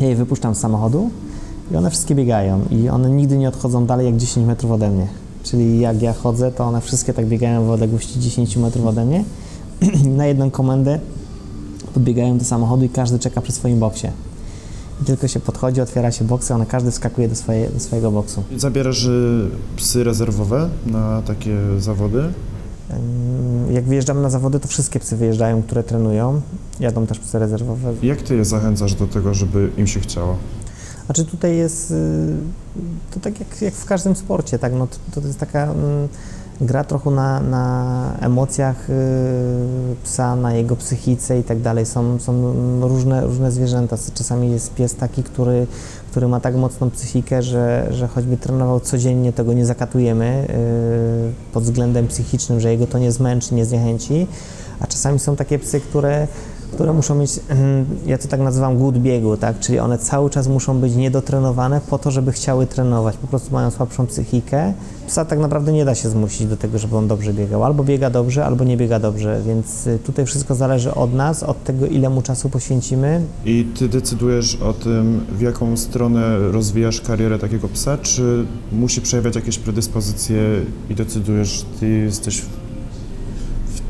Ja 0.02 0.08
je 0.08 0.16
wypuszczam 0.16 0.56
z 0.56 0.60
samochodu 0.60 1.10
i 1.72 1.76
one 1.76 1.90
wszystkie 1.90 2.16
biegają 2.16 2.62
i 2.72 2.90
one 2.90 3.10
nigdy 3.10 3.38
nie 3.38 3.50
odchodzą 3.50 3.86
dalej 3.86 4.06
jak 4.06 4.18
10 4.18 4.48
metrów 4.48 4.72
ode 4.72 4.90
mnie. 4.90 5.08
Czyli 5.44 5.80
jak 5.80 6.02
ja 6.02 6.14
chodzę, 6.14 6.52
to 6.52 6.64
one 6.64 6.82
wszystkie 6.82 7.14
tak 7.14 7.26
biegają 7.26 7.66
w 7.66 7.70
odległości 7.70 8.20
10 8.20 8.58
metrów 8.58 8.86
ode 8.86 9.06
mnie. 9.06 9.24
na 10.18 10.26
jedną 10.26 10.52
komendę 10.52 11.00
podbiegają 11.94 12.38
do 12.38 12.46
samochodu 12.46 12.86
i 12.86 12.90
każdy 12.90 13.20
czeka 13.20 13.42
przy 13.42 13.52
swoim 13.52 13.80
boksie. 13.80 14.08
I 15.02 15.06
tylko 15.06 15.28
się 15.28 15.40
podchodzi, 15.40 15.82
otwiera 15.82 16.12
się 16.12 16.26
boksy, 16.26 16.54
one 16.54 16.66
każdy 16.66 16.92
wskakuje 16.92 17.28
do, 17.28 17.36
swoje, 17.36 17.70
do 17.70 17.80
swojego 17.80 18.12
boksu. 18.12 18.44
Zabierasz 18.58 19.06
y, 19.06 19.50
psy 19.76 20.04
rezerwowe 20.04 20.70
na 20.86 21.22
takie 21.22 21.58
zawody? 21.80 22.24
Jak 23.72 23.84
wyjeżdżamy 23.84 24.22
na 24.22 24.30
zawody, 24.30 24.60
to 24.60 24.68
wszystkie 24.68 25.00
psy 25.00 25.18
wyjeżdżają, 25.18 25.64
które 25.64 25.84
trenują. 25.84 26.42
Jadą 26.80 27.08
też 27.08 27.20
psy 27.20 27.40
rezerwowe. 27.40 27.94
Jak 28.04 28.22
ty 28.22 28.36
je 28.36 28.46
zachęcasz 28.46 28.94
do 28.94 29.08
tego, 29.08 29.34
żeby 29.34 29.70
im 29.78 29.88
się 29.88 30.00
chciało? 30.00 30.36
Znaczy 31.06 31.26
tutaj 31.26 31.58
jest, 31.58 31.92
y, 31.92 31.96
to 33.14 33.20
tak 33.20 33.40
jak, 33.40 33.62
jak 33.62 33.74
w 33.74 33.86
każdym 33.86 34.16
sporcie, 34.16 34.60
tak, 34.60 34.74
no 34.74 34.88
to, 34.88 35.22
to 35.22 35.28
jest 35.28 35.40
taka 35.40 35.64
mm, 35.64 36.08
gra 36.62 36.84
trochę 36.84 37.12
na, 37.12 37.40
na 37.40 38.18
emocjach 38.22 38.90
y, 38.90 38.94
psa, 40.04 40.36
na 40.36 40.54
jego 40.54 40.76
psychice 40.76 41.40
i 41.40 41.44
tak 41.44 41.62
dalej. 41.62 41.86
Są, 41.86 42.20
są 42.20 42.54
różne, 42.88 43.22
różne 43.22 43.52
zwierzęta. 43.52 43.98
Czasami 44.14 44.52
jest 44.52 44.74
pies 44.74 44.96
taki, 44.96 45.24
który, 45.24 45.68
który 46.12 46.28
ma 46.28 46.40
tak 46.40 46.56
mocną 46.56 46.90
psychikę, 46.90 47.44
że, 47.44 47.88
że 47.92 48.08
choćby 48.08 48.38
trenował 48.38 48.80
codziennie, 48.80 49.34
tego 49.34 49.54
nie 49.54 49.66
zakatujemy 49.66 50.48
y, 50.50 51.54
pod 51.54 51.64
względem 51.64 52.08
psychicznym, 52.08 52.60
że 52.60 52.72
jego 52.72 52.88
to 52.88 53.00
nie 53.00 53.12
zmęczy, 53.12 53.56
nie 53.56 53.66
zniechęci. 53.66 54.28
A 54.80 54.88
czasami 54.88 55.20
są 55.20 55.36
takie 55.36 55.60
psy, 55.60 55.80
które 55.80 56.28
które 56.74 56.94
muszą 56.94 57.16
mieć, 57.16 57.40
ja 58.06 58.18
to 58.18 58.28
tak 58.28 58.40
nazywam 58.40 58.78
głód 58.78 58.98
biegu, 58.98 59.38
tak? 59.38 59.60
czyli 59.60 59.80
one 59.80 59.98
cały 59.98 60.30
czas 60.30 60.48
muszą 60.48 60.80
być 60.80 60.96
niedotrenowane 60.96 61.82
po 61.90 61.98
to, 61.98 62.12
żeby 62.12 62.32
chciały 62.32 62.68
trenować, 62.68 63.18
po 63.18 63.28
prostu 63.28 63.54
mają 63.54 63.72
słabszą 63.72 64.08
psychikę. 64.08 64.74
Psa 65.08 65.26
tak 65.26 65.40
naprawdę 65.40 65.74
nie 65.74 65.86
da 65.86 65.96
się 65.96 66.10
zmusić 66.10 66.48
do 66.48 66.58
tego, 66.58 66.78
żeby 66.78 66.98
on 66.98 67.08
dobrze 67.08 67.34
biegał, 67.34 67.64
albo 67.64 67.84
biega 67.84 68.10
dobrze, 68.10 68.46
albo 68.46 68.64
nie 68.64 68.78
biega 68.78 69.00
dobrze, 69.00 69.42
więc 69.48 69.88
y, 69.88 70.00
tutaj 70.00 70.26
wszystko 70.26 70.56
zależy 70.56 70.94
od 70.94 71.14
nas, 71.14 71.44
od 71.44 71.64
tego, 71.64 71.86
ile 71.86 72.10
mu 72.10 72.22
czasu 72.22 72.50
poświęcimy. 72.50 73.22
I 73.46 73.68
ty 73.80 73.90
decydujesz 73.90 74.56
o 74.56 74.74
tym, 74.74 75.26
w 75.32 75.42
jaką 75.42 75.78
stronę 75.78 76.52
rozwijasz 76.52 77.02
karierę 77.02 77.40
takiego 77.40 77.68
psa, 77.68 77.98
czy 77.98 78.46
musi 78.72 79.02
przejawiać 79.02 79.36
jakieś 79.36 79.58
predyspozycje 79.60 80.38
i 80.90 80.96
decydujesz, 80.96 81.66
ty 81.80 81.90
jesteś 81.90 82.42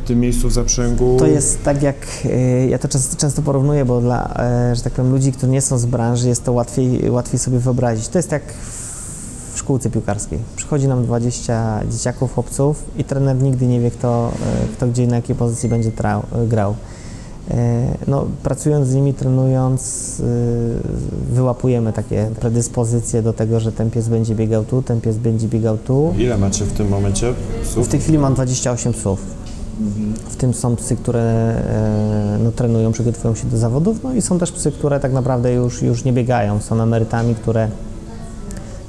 tym 0.03 0.19
miejscu 0.19 0.49
w 0.49 0.53
zaprzęgu? 0.53 1.15
To 1.19 1.25
jest 1.27 1.63
tak 1.63 1.81
jak, 1.83 1.95
y, 2.25 2.67
ja 2.69 2.79
to 2.79 2.87
często, 2.87 3.15
często 3.17 3.41
porównuję, 3.41 3.85
bo 3.85 4.01
dla, 4.01 4.33
e, 4.39 4.75
że 4.75 4.81
tak 4.81 4.93
powiem, 4.93 5.11
ludzi, 5.11 5.31
którzy 5.31 5.47
nie 5.51 5.61
są 5.61 5.77
z 5.77 5.85
branży, 5.85 6.27
jest 6.27 6.43
to 6.43 6.51
łatwiej, 6.53 7.09
łatwiej 7.09 7.39
sobie 7.39 7.59
wyobrazić. 7.59 8.07
To 8.07 8.19
jest 8.19 8.31
jak 8.31 8.43
w 9.53 9.57
szkółce 9.57 9.89
piłkarskiej. 9.89 10.39
Przychodzi 10.55 10.87
nam 10.87 11.03
20 11.05 11.79
dzieciaków, 11.91 12.33
chłopców 12.33 12.83
i 12.97 13.03
trener 13.03 13.41
nigdy 13.41 13.67
nie 13.67 13.79
wie, 13.81 13.91
kto, 13.91 14.31
e, 14.63 14.67
kto 14.77 14.87
gdzie 14.87 15.07
na 15.07 15.15
jakiej 15.15 15.35
pozycji 15.35 15.69
będzie 15.69 15.91
trał, 15.91 16.23
e, 16.43 16.47
grał. 16.47 16.75
E, 17.51 17.83
No, 18.07 18.25
pracując 18.43 18.87
z 18.87 18.95
nimi, 18.95 19.13
trenując, 19.13 20.21
wyłapujemy 21.33 21.93
takie 21.93 22.29
predyspozycje 22.39 23.21
do 23.21 23.33
tego, 23.33 23.59
że 23.59 23.71
ten 23.71 23.91
pies 23.91 24.07
będzie 24.09 24.35
biegał 24.35 24.63
tu, 24.63 24.81
ten 24.81 25.01
pies 25.01 25.17
będzie 25.17 25.47
biegał 25.47 25.77
tu. 25.77 26.13
Ile 26.17 26.37
macie 26.37 26.65
w 26.65 26.73
tym 26.73 26.87
momencie 26.89 27.33
W 27.63 27.67
psów? 27.67 27.87
tej 27.87 27.99
chwili 27.99 28.17
mam 28.17 28.33
28 28.33 28.93
psów. 28.93 29.19
W 30.29 30.35
tym 30.35 30.53
są 30.53 30.75
psy, 30.75 30.95
które 30.95 31.21
e, 31.21 32.39
no, 32.43 32.51
trenują, 32.51 32.91
przygotowują 32.91 33.35
się 33.35 33.47
do 33.47 33.57
zawodów, 33.57 34.03
no 34.03 34.13
i 34.13 34.21
są 34.21 34.39
też 34.39 34.51
psy, 34.51 34.71
które 34.71 34.99
tak 34.99 35.13
naprawdę 35.13 35.53
już, 35.53 35.81
już 35.81 36.03
nie 36.03 36.13
biegają. 36.13 36.61
Są 36.61 36.81
emerytami, 36.81 37.35
które 37.35 37.67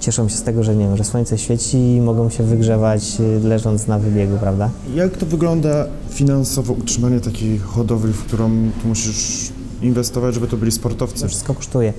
cieszą 0.01 0.29
się 0.29 0.37
z 0.37 0.43
tego, 0.43 0.63
że 0.63 0.77
nie 0.77 0.85
wiem, 0.87 0.97
że 0.97 1.05
słońce 1.05 1.39
świeci 1.39 1.79
i 1.79 2.01
mogą 2.01 2.31
się 2.31 2.45
wygrzewać 2.45 3.21
e, 3.21 3.49
leżąc 3.49 3.87
na 3.87 3.99
wybiegu, 3.99 4.37
prawda? 4.39 4.71
Jak 4.95 5.17
to 5.17 5.27
wygląda 5.27 5.87
finansowo 6.11 6.73
utrzymanie 6.73 7.21
takiej 7.21 7.59
hodowli, 7.59 8.13
w 8.13 8.25
którą 8.25 8.51
tu 8.83 8.89
musisz 8.89 9.53
inwestować, 9.83 10.35
żeby 10.35 10.47
to 10.47 10.57
byli 10.57 10.73
sportowcy? 10.73 11.23
To 11.23 11.29
wszystko 11.29 11.55
kosztuje. 11.55 11.93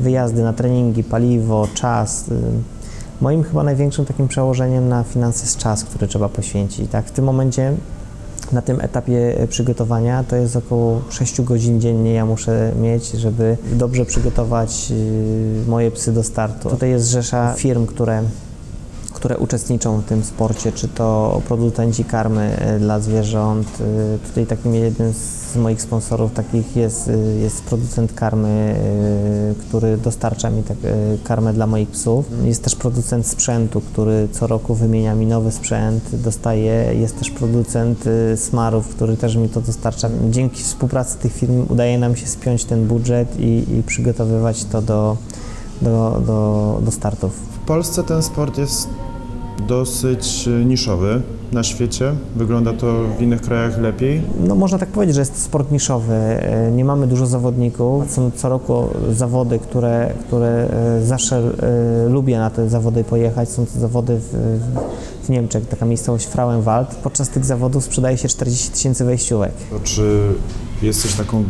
Wyjazdy 0.00 0.42
na 0.42 0.52
treningi, 0.52 1.04
paliwo, 1.04 1.68
czas. 1.74 2.28
y, 2.28 2.32
Moim 3.20 3.42
chyba 3.42 3.62
największym 3.62 4.04
takim 4.04 4.28
przełożeniem 4.28 4.88
na 4.88 5.04
finanse 5.04 5.42
jest 5.44 5.56
czas, 5.56 5.84
który 5.84 6.08
trzeba 6.08 6.28
poświęcić. 6.28 6.90
Tak? 6.90 7.06
W 7.06 7.10
tym 7.10 7.24
momencie, 7.24 7.74
na 8.52 8.62
tym 8.62 8.80
etapie 8.80 9.40
e, 9.40 9.46
przygotowania, 9.46 10.24
to 10.24 10.36
jest 10.36 10.56
około 10.56 11.02
6 11.10 11.42
godzin 11.42 11.80
dziennie 11.80 12.12
ja 12.12 12.26
muszę 12.26 12.72
mieć, 12.80 13.10
żeby 13.10 13.56
dobrze 13.72 14.04
przygotować 14.04 14.88
y, 14.90 15.68
moje 15.68 15.90
psy 15.90 16.12
do 16.12 16.22
startu. 16.22 16.70
Tutaj 16.70 16.90
jest 16.90 17.10
rzesza 17.10 17.54
firm, 17.56 17.86
które 17.86 18.22
które 19.18 19.38
uczestniczą 19.38 20.00
w 20.00 20.04
tym 20.04 20.24
sporcie, 20.24 20.72
czy 20.72 20.88
to 20.88 21.40
producenci 21.48 22.04
karmy 22.04 22.56
e, 22.58 22.78
dla 22.78 23.00
zwierząt. 23.00 23.68
e, 23.80 24.28
Tutaj 24.28 24.46
takim 24.46 24.74
jednym 24.74 25.12
z 25.12 25.37
moich 25.56 25.82
sponsorów 25.82 26.32
takich 26.32 26.76
jest, 26.76 27.08
e, 27.08 27.16
jest 27.16 27.62
producent 27.62 28.12
karmy, 28.12 28.48
e, 28.48 29.54
który 29.54 29.96
dostarcza 29.96 30.50
mi 30.50 30.62
tak, 30.62 30.76
e, 30.84 31.18
karmę 31.24 31.52
dla 31.52 31.66
moich 31.66 31.88
psów. 31.88 32.26
Jest 32.44 32.64
też 32.64 32.76
producent 32.76 33.26
sprzętu, 33.26 33.80
który 33.80 34.28
co 34.32 34.46
roku 34.46 34.74
wymienia 34.74 35.14
mi 35.14 35.26
nowy 35.26 35.52
sprzęt, 35.52 36.16
dostaje. 36.16 36.94
Jest 36.94 37.18
też 37.18 37.30
producent 37.30 38.04
smarów, 38.36 38.88
który 38.88 39.16
też 39.16 39.36
mi 39.36 39.48
to 39.48 39.60
dostarcza. 39.60 40.10
Dzięki 40.30 40.62
współpracy 40.62 41.18
tych 41.18 41.32
firm 41.32 41.66
udaje 41.68 41.98
nam 41.98 42.16
się 42.16 42.26
spiąć 42.26 42.64
ten 42.64 42.86
budżet 42.86 43.40
i, 43.40 43.64
i 43.78 43.82
przygotowywać 43.82 44.64
to 44.64 44.82
do, 44.82 45.16
do, 45.82 46.22
do, 46.26 46.80
do 46.84 46.90
startów. 46.90 47.32
W 47.32 47.66
Polsce 47.66 48.04
ten 48.04 48.22
sport 48.22 48.58
jest 48.58 48.88
dosyć 49.68 50.48
niszowy 50.66 51.22
na 51.52 51.62
świecie. 51.62 52.12
Wygląda 52.36 52.72
to 52.72 53.04
w 53.18 53.22
innych 53.22 53.40
krajach 53.40 53.78
lepiej. 53.78 54.22
No 54.40 54.54
można 54.54 54.78
tak 54.78 54.88
powiedzieć, 54.88 55.14
że 55.14 55.20
jest 55.20 55.34
to 55.34 55.40
sport 55.40 55.72
niszowy. 55.72 56.14
E, 56.14 56.70
Nie 56.70 56.84
mamy 56.84 57.06
dużo 57.06 57.26
zawodników. 57.26 58.10
Są 58.10 58.30
co 58.30 58.48
roku 58.48 58.88
zawody, 59.12 59.58
które, 59.58 60.12
które 60.26 60.48
e, 60.48 61.06
zawsze 61.06 61.36
e, 61.36 62.08
lubię 62.08 62.38
na 62.38 62.50
te 62.50 62.68
zawody 62.68 63.04
pojechać. 63.04 63.48
Są 63.48 63.66
to 63.66 63.80
zawody 63.80 64.16
w, 64.20 64.58
w 65.22 65.28
Niemczech, 65.28 65.68
taka 65.68 65.86
miejscowość 65.86 66.26
Frauenwald. 66.26 66.94
Podczas 66.94 67.28
tych 67.28 67.44
zawodów 67.44 67.84
sprzedaje 67.84 68.16
się 68.16 68.28
40 68.28 68.70
tysięcy 68.70 69.04
wejściówek. 69.04 69.52
To 69.70 69.80
czy 69.84 70.20
jesteś 70.82 71.14
taką 71.14 71.44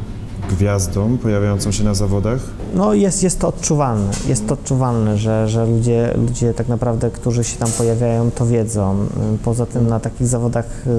gwiazdą 0.48 1.18
pojawiającą 1.18 1.72
się 1.72 1.84
na 1.84 1.94
zawodach? 1.94 2.40
No 2.74 2.94
jest, 2.94 3.22
jest 3.22 3.38
to 3.38 3.48
odczuwalne, 3.48 4.10
jest 4.28 4.46
to 4.46 4.54
odczuwalne, 4.54 5.18
że, 5.18 5.48
że 5.48 5.66
ludzie, 5.66 6.14
ludzie 6.16 6.54
tak 6.54 6.68
naprawdę, 6.68 7.10
którzy 7.10 7.44
się 7.44 7.58
tam 7.58 7.68
pojawiają, 7.78 8.30
to 8.30 8.46
wiedzą. 8.46 8.96
Poza 9.44 9.66
tym 9.66 9.86
na 9.86 10.00
takich 10.00 10.26
zawodach 10.26 10.86
y, 10.86 10.90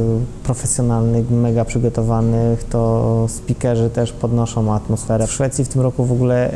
profesjonalnych, 0.44 1.32
mega 1.32 1.66
przygotowanych, 1.66 2.64
to 2.64 3.26
speakerzy 3.30 3.90
też 3.90 4.12
podnoszą 4.12 4.74
atmosferę. 4.74 5.28
W 5.28 5.32
Szwecji 5.32 5.66
w 5.66 5.68
tym 5.68 5.82
roku 5.82 6.06
w 6.06 6.12
ogóle 6.12 6.50
y, 6.50 6.54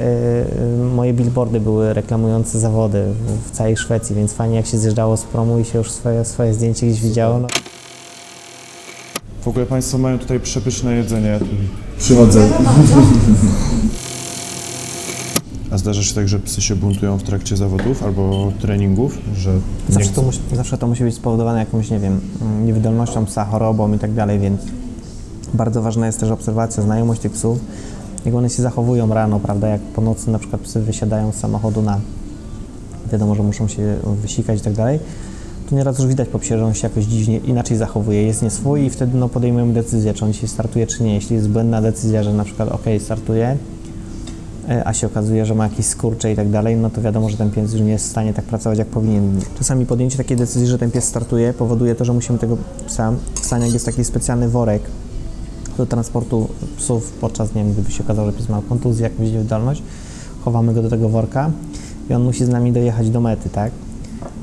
y, 0.81 0.93
moje 0.95 1.13
billboardy 1.13 1.59
były 1.59 1.93
reklamujące 1.93 2.59
zawody 2.59 3.03
w 3.45 3.51
całej 3.51 3.77
Szwecji, 3.77 4.15
więc 4.15 4.33
fajnie 4.33 4.55
jak 4.55 4.65
się 4.65 4.77
zjeżdżało 4.77 5.17
z 5.17 5.23
promu 5.23 5.59
i 5.59 5.65
się 5.65 5.77
już 5.77 5.91
swoje, 5.91 6.25
swoje 6.25 6.53
zdjęcie 6.53 6.87
gdzieś 6.87 7.01
widziało. 7.01 7.39
No. 7.39 7.47
W 9.43 9.47
ogóle 9.47 9.65
Państwo 9.65 9.97
mają 9.97 10.19
tutaj 10.19 10.39
przepyszne 10.39 10.95
jedzenie. 10.95 11.39
Przychodzę. 11.97 12.49
A 15.71 15.77
zdarza 15.77 16.03
się 16.03 16.15
tak, 16.15 16.27
że 16.27 16.39
psy 16.39 16.61
się 16.61 16.75
buntują 16.75 17.17
w 17.17 17.23
trakcie 17.23 17.57
zawodów 17.57 18.03
albo 18.03 18.51
treningów, 18.61 19.17
że 19.35 19.53
nie 19.53 19.59
Zawsze 19.89 20.09
to, 20.09 20.13
chcą? 20.13 20.23
musi, 20.23 20.39
zawsze 20.53 20.77
to 20.77 20.87
musi 20.87 21.03
być 21.03 21.15
spowodowane 21.15 21.59
jakąś, 21.59 21.89
nie 21.91 21.99
wiem, 21.99 22.19
mm, 22.41 22.65
niewydolnością 22.65 23.25
psa, 23.25 23.45
chorobą 23.45 23.93
i 23.93 23.99
tak 23.99 24.13
dalej, 24.13 24.39
więc 24.39 24.61
bardzo 25.53 25.81
ważna 25.81 26.05
jest 26.05 26.19
też 26.19 26.31
obserwacja, 26.31 26.83
znajomość 26.83 27.21
tych 27.21 27.31
psów, 27.31 27.59
jak 28.25 28.35
one 28.35 28.49
się 28.49 28.61
zachowują 28.63 29.13
rano, 29.13 29.39
prawda, 29.39 29.67
jak 29.67 29.81
po 29.81 30.01
nocy 30.01 30.31
na 30.31 30.39
przykład 30.39 30.61
psy 30.61 30.81
wysiadają 30.81 31.31
z 31.31 31.35
samochodu 31.35 31.81
na, 31.81 31.99
wiadomo, 33.11 33.35
że 33.35 33.43
muszą 33.43 33.67
się 33.67 33.97
wysikać 34.21 34.59
i 34.59 34.63
tak 34.63 34.73
dalej, 34.73 34.99
to 35.63 35.75
nieraz 35.75 35.99
już 35.99 36.07
widać 36.07 36.29
po 36.29 36.39
psie, 36.39 36.57
że 36.57 36.65
on 36.65 36.73
się 36.73 36.87
jakoś 36.87 37.05
dziwnie 37.05 37.37
inaczej 37.37 37.77
zachowuje, 37.77 38.23
jest 38.23 38.41
nieswój 38.41 38.83
i 38.83 38.89
wtedy 38.89 39.17
no, 39.17 39.29
podejmujemy 39.29 39.73
decyzję, 39.73 40.13
czy 40.13 40.25
on 40.25 40.33
dzisiaj 40.33 40.49
startuje, 40.49 40.87
czy 40.87 41.03
nie. 41.03 41.13
Jeśli 41.13 41.35
jest 41.35 41.49
błędna 41.49 41.81
decyzja, 41.81 42.23
że 42.23 42.33
na 42.33 42.43
przykład 42.43 42.69
ok, 42.69 42.83
startuje, 42.99 43.57
e, 44.69 44.87
a 44.87 44.93
się 44.93 45.07
okazuje, 45.07 45.45
że 45.45 45.55
ma 45.55 45.63
jakieś 45.63 45.85
skurcze 45.85 46.31
i 46.31 46.35
tak 46.35 46.49
dalej, 46.49 46.75
no 46.75 46.89
to 46.89 47.01
wiadomo, 47.01 47.29
że 47.29 47.37
ten 47.37 47.51
pies 47.51 47.73
już 47.73 47.81
nie 47.81 47.91
jest 47.91 48.05
w 48.05 48.09
stanie 48.09 48.33
tak 48.33 48.45
pracować, 48.45 48.79
jak 48.79 48.87
powinien. 48.87 49.41
Czasami 49.57 49.85
podjęcie 49.85 50.17
takiej 50.17 50.37
decyzji, 50.37 50.67
że 50.67 50.77
ten 50.77 50.91
pies 50.91 51.03
startuje, 51.03 51.53
powoduje 51.53 51.95
to, 51.95 52.05
że 52.05 52.13
musimy 52.13 52.39
tego 52.39 52.57
psa, 52.87 53.13
w 53.41 53.45
Staniach 53.45 53.73
jest 53.73 53.85
taki 53.85 54.03
specjalny 54.03 54.49
worek 54.49 54.81
do 55.77 55.85
transportu 55.85 56.47
psów 56.77 57.11
podczas, 57.11 57.55
nie 57.55 57.63
wiem, 57.63 57.73
gdyby 57.73 57.91
się 57.91 58.03
okazało, 58.03 58.31
że 58.31 58.37
pies 58.37 58.49
ma 58.49 58.61
kontuzję, 58.69 59.03
jakąś 59.03 59.31
niewydolność, 59.31 59.83
chowamy 60.45 60.73
go 60.73 60.81
do 60.81 60.89
tego 60.89 61.09
worka 61.09 61.51
i 62.09 62.13
on 62.13 62.23
musi 62.23 62.45
z 62.45 62.49
nami 62.49 62.71
dojechać 62.71 63.09
do 63.09 63.21
mety, 63.21 63.49
tak? 63.49 63.71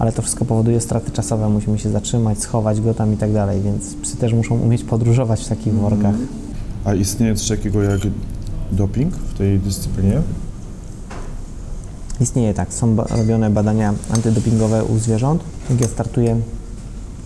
Ale 0.01 0.13
to 0.13 0.23
wszystko 0.23 0.45
powoduje 0.45 0.81
straty 0.81 1.11
czasowe, 1.11 1.49
musimy 1.49 1.79
się 1.79 1.91
zatrzymać, 1.91 2.39
schować 2.39 2.81
go 2.81 2.95
tam 2.95 3.13
i 3.15 3.17
tak 3.17 3.33
dalej, 3.33 3.61
więc 3.63 3.95
psy 4.03 4.17
też 4.17 4.33
muszą 4.33 4.61
umieć 4.61 4.85
podróżować 4.85 5.45
w 5.45 5.49
takich 5.49 5.75
workach. 5.75 6.15
A 6.85 6.95
istnieje 6.95 7.35
coś 7.35 7.49
takiego 7.49 7.83
jak 7.83 8.01
doping 8.73 9.15
w 9.15 9.39
tej 9.39 9.59
dyscyplinie? 9.59 10.23
Istnieje 12.21 12.55
tak, 12.55 12.75
są 12.75 12.95
ba- 12.97 13.07
robione 13.17 13.51
badania 13.51 13.95
antydopingowe 14.15 14.85
u 14.85 14.99
zwierząt. 14.99 15.43
Jak 15.71 15.81
ja 15.81 15.89
startuję 15.89 16.41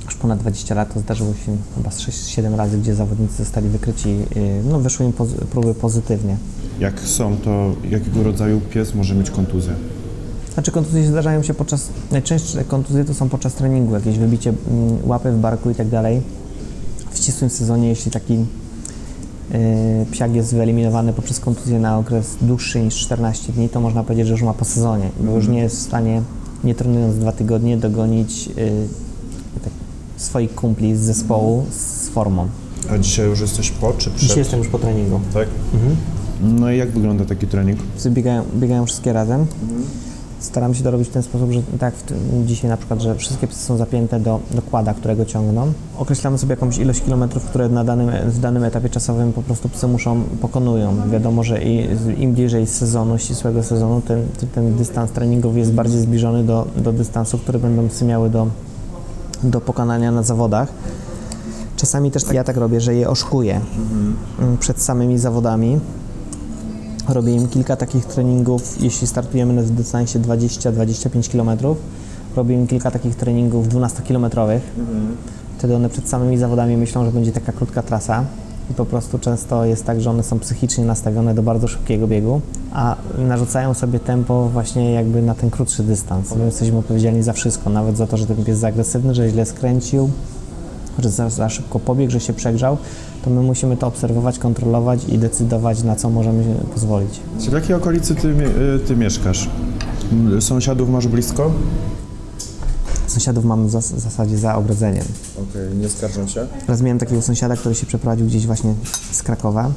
już 0.05 0.15
ponad 0.15 0.39
20 0.39 0.75
lat, 0.75 0.95
to 0.95 1.01
zdarzyło 1.01 1.35
się 1.35 1.57
chyba 1.77 1.91
z 1.91 2.01
6-7 2.01 2.57
razy, 2.57 2.79
gdzie 2.79 2.95
zawodnicy 2.95 3.37
zostali 3.37 3.69
wykryci, 3.69 4.09
yy, 4.11 4.63
no 4.71 4.81
wyszły 4.81 5.07
im 5.07 5.13
pozy- 5.13 5.45
próby 5.51 5.75
pozytywnie. 5.75 6.37
Jak 6.81 7.01
są, 7.01 7.37
to 7.37 7.73
jakiego 7.91 8.23
rodzaju 8.23 8.61
pies 8.61 8.95
może 8.95 9.15
mieć 9.15 9.31
kontuzję? 9.31 9.73
Znaczy 10.55 10.71
kontuzje 10.71 11.07
zdarzają 11.07 11.43
się 11.43 11.55
podczas, 11.55 11.89
najczęstsze 12.11 12.65
kontuzje 12.65 13.05
to 13.05 13.15
są 13.15 13.29
podczas 13.29 13.55
treningu, 13.55 13.95
jakieś 13.95 14.19
wybicie 14.19 14.53
mm, 14.71 14.99
łapy 15.05 15.33
w 15.33 15.39
barku 15.39 15.71
i 15.71 15.75
tak 15.75 15.89
dalej. 15.89 16.23
W 17.11 17.19
ścisłym 17.19 17.51
sezonie, 17.51 17.89
jeśli 17.89 18.11
taki 18.11 18.35
yy, 18.35 18.47
psiak 20.11 20.35
jest 20.35 20.55
wyeliminowany 20.55 21.13
poprzez 21.13 21.41
kontuzję 21.41 21.79
na 21.79 21.99
okres 21.99 22.37
dłuższy 22.41 22.81
niż 22.81 22.95
14 22.95 23.53
dni, 23.53 23.69
to 23.69 23.81
można 23.81 24.05
powiedzieć, 24.05 24.27
że 24.27 24.33
już 24.33 24.43
ma 24.43 24.55
po 24.55 24.65
sezonie, 24.65 25.11
bo 25.21 25.33
już 25.33 25.49
nie 25.49 25.59
jest 25.59 25.77
w 25.77 25.83
stanie, 25.83 26.23
nie 26.65 26.75
trenując 26.75 27.17
dwa 27.19 27.33
tygodnie, 27.33 27.77
dogonić 27.77 28.47
yy, 28.47 28.55
tak, 29.65 29.73
swoich 30.17 30.55
kumpli 30.55 30.97
z 30.97 31.01
zespołu 31.01 31.65
z 31.71 32.09
formą. 32.09 32.49
A 32.91 32.99
dzisiaj 32.99 33.27
już 33.27 33.41
jesteś 33.41 33.71
po 33.71 33.93
czy 33.93 34.11
przed? 34.11 34.21
Dzisiaj 34.21 34.39
jestem 34.39 34.59
już 34.59 34.69
po 34.69 34.79
treningu. 34.79 35.21
Tak? 35.35 35.49
No 36.43 36.71
i 36.71 36.79
jak 36.79 36.91
wygląda 36.91 37.25
taki 37.25 37.47
trening? 37.47 37.79
Biegają, 38.07 38.45
biegają 38.57 38.87
wszystkie 38.87 39.13
razem. 39.13 39.47
Staram 40.45 40.75
się 40.75 40.85
to 40.85 40.91
robić 40.91 41.09
w 41.09 41.11
ten 41.11 41.23
sposób, 41.23 41.53
że 41.53 41.63
tak 41.79 41.95
dzisiaj 42.47 42.71
na 42.71 42.77
przykład, 42.77 43.01
że 43.01 43.15
wszystkie 43.15 43.47
psy 43.47 43.65
są 43.65 43.77
zapięte 43.77 44.21
do, 44.21 44.41
do 44.51 44.63
kłada, 44.63 44.95
którego 44.95 45.25
ciągną. 45.25 45.73
Określamy 45.99 46.39
sobie 46.39 46.51
jakąś 46.51 46.79
ilość 46.79 47.03
kilometrów, 47.03 47.45
które 47.45 47.69
na 47.69 47.85
danym, 47.85 48.11
w 48.27 48.39
danym 48.39 48.65
etapie 48.65 48.89
czasowym 48.89 49.33
po 49.33 49.43
prostu 49.43 49.69
psy 49.69 49.89
muszą, 49.89 50.23
pokonują. 50.41 51.11
Wiadomo, 51.11 51.43
że 51.43 51.63
i, 51.63 51.89
im 52.19 52.33
bliżej 52.33 52.67
sezonu, 52.67 53.19
ścisłego 53.19 53.63
sezonu, 53.63 54.01
ten, 54.01 54.27
ten 54.55 54.77
dystans 54.77 55.11
treningowy 55.11 55.59
jest 55.59 55.73
bardziej 55.73 56.01
zbliżony 56.01 56.45
do, 56.45 56.67
do 56.77 56.93
dystansu, 56.93 57.39
który 57.39 57.59
będą 57.59 57.89
psy 57.89 58.05
miały 58.05 58.31
do, 58.31 58.47
do 59.43 59.61
pokonania 59.61 60.13
na 60.13 60.23
zawodach. 60.23 60.69
Czasami 61.77 62.11
też 62.11 62.25
tak, 62.25 62.35
ja 62.35 62.45
tak 62.45 62.57
robię, 62.57 62.81
że 62.81 62.95
je 62.95 63.09
oszkuję 63.11 63.61
mm, 64.39 64.59
przed 64.59 64.83
samymi 64.83 65.19
zawodami. 65.19 65.81
Robię 67.09 67.35
im 67.35 67.49
kilka 67.49 67.77
takich 67.77 68.05
treningów, 68.05 68.83
jeśli 68.83 69.07
startujemy 69.07 69.53
na 69.53 69.63
dystansie 69.63 70.21
20-25 70.21 71.33
km. 71.33 71.77
Robię 72.37 72.55
im 72.55 72.67
kilka 72.67 72.91
takich 72.91 73.17
treningów 73.17 73.69
12-kilometrowych. 73.69 74.61
Wtedy 75.59 75.77
one 75.77 75.89
przed 75.89 76.09
samymi 76.09 76.39
zawodami 76.39 76.77
myślą, 76.77 77.05
że 77.05 77.13
będzie 77.13 77.33
taka 77.33 77.53
krótka 77.53 77.83
trasa. 77.83 78.25
I 78.71 78.75
po 78.75 78.85
prostu 78.85 79.19
często 79.19 79.65
jest 79.65 79.85
tak, 79.85 80.01
że 80.01 80.11
one 80.11 80.23
są 80.23 80.39
psychicznie 80.39 80.85
nastawione 80.85 81.35
do 81.35 81.43
bardzo 81.43 81.69
szybkiego 81.69 82.07
biegu, 82.07 82.41
a 82.73 82.97
narzucają 83.19 83.75
sobie 83.75 84.01
tempo 84.01 84.49
właśnie 84.49 84.93
jakby 84.93 85.23
na 85.23 85.35
ten 85.35 85.51
krótszy 85.51 85.83
dystans. 85.83 86.37
My 86.37 86.45
jesteśmy 86.45 86.79
odpowiedzialni 86.79 87.23
za 87.23 87.33
wszystko, 87.33 87.71
nawet 87.71 87.97
za 87.97 88.07
to, 88.07 88.17
że 88.17 88.27
ten 88.27 88.37
pies 88.37 88.49
jest 88.49 88.65
agresywny, 88.65 89.15
że 89.15 89.29
źle 89.29 89.47
skręcił, 89.47 90.11
że 90.99 91.11
za, 91.11 91.31
za 91.31 91.49
szybko 91.49 91.79
pobiegł, 91.79 92.13
że 92.13 92.21
się 92.21 92.33
przegrzał, 92.33 92.77
to 93.25 93.31
my 93.31 93.43
musimy 93.43 93.77
to 93.77 93.87
obserwować, 93.87 94.39
kontrolować 94.39 95.05
i 95.09 95.19
decydować, 95.19 95.83
na 95.83 95.97
co 95.97 96.11
możemy 96.11 96.45
się 96.45 96.55
pozwolić. 96.75 97.21
W 97.39 97.53
jakiej 97.53 97.75
okolicy 97.77 98.15
ty, 98.15 98.29
y, 98.29 98.79
ty 98.87 98.97
mieszkasz? 98.97 99.51
M, 100.13 100.43
Sąsiadów 100.43 100.91
masz 100.91 101.07
blisko? 101.09 101.51
Sąsiadów 103.07 103.45
mam 103.45 103.67
w 103.67 103.71
zas- 103.71 103.95
w 103.95 103.99
zasadzie 104.01 104.39
za 104.39 104.55
ogrodzeniem. 104.57 105.05
Okej, 105.51 105.75
nie 105.79 105.89
skarżą 105.89 106.27
się? 106.27 106.47
Raz 106.69 106.83
miałem 106.83 106.99
takiego 106.99 107.23
sąsiada, 107.23 107.57
który 107.57 107.75
się 107.75 107.87
przeprowadził 107.87 108.27
gdzieś 108.27 108.47
właśnie 108.47 108.75
z 109.13 109.23
Krakowa 109.23 109.71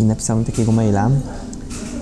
i 0.00 0.02
napisał 0.02 0.38
mi 0.38 0.44
takiego 0.44 0.72
maila, 0.72 1.10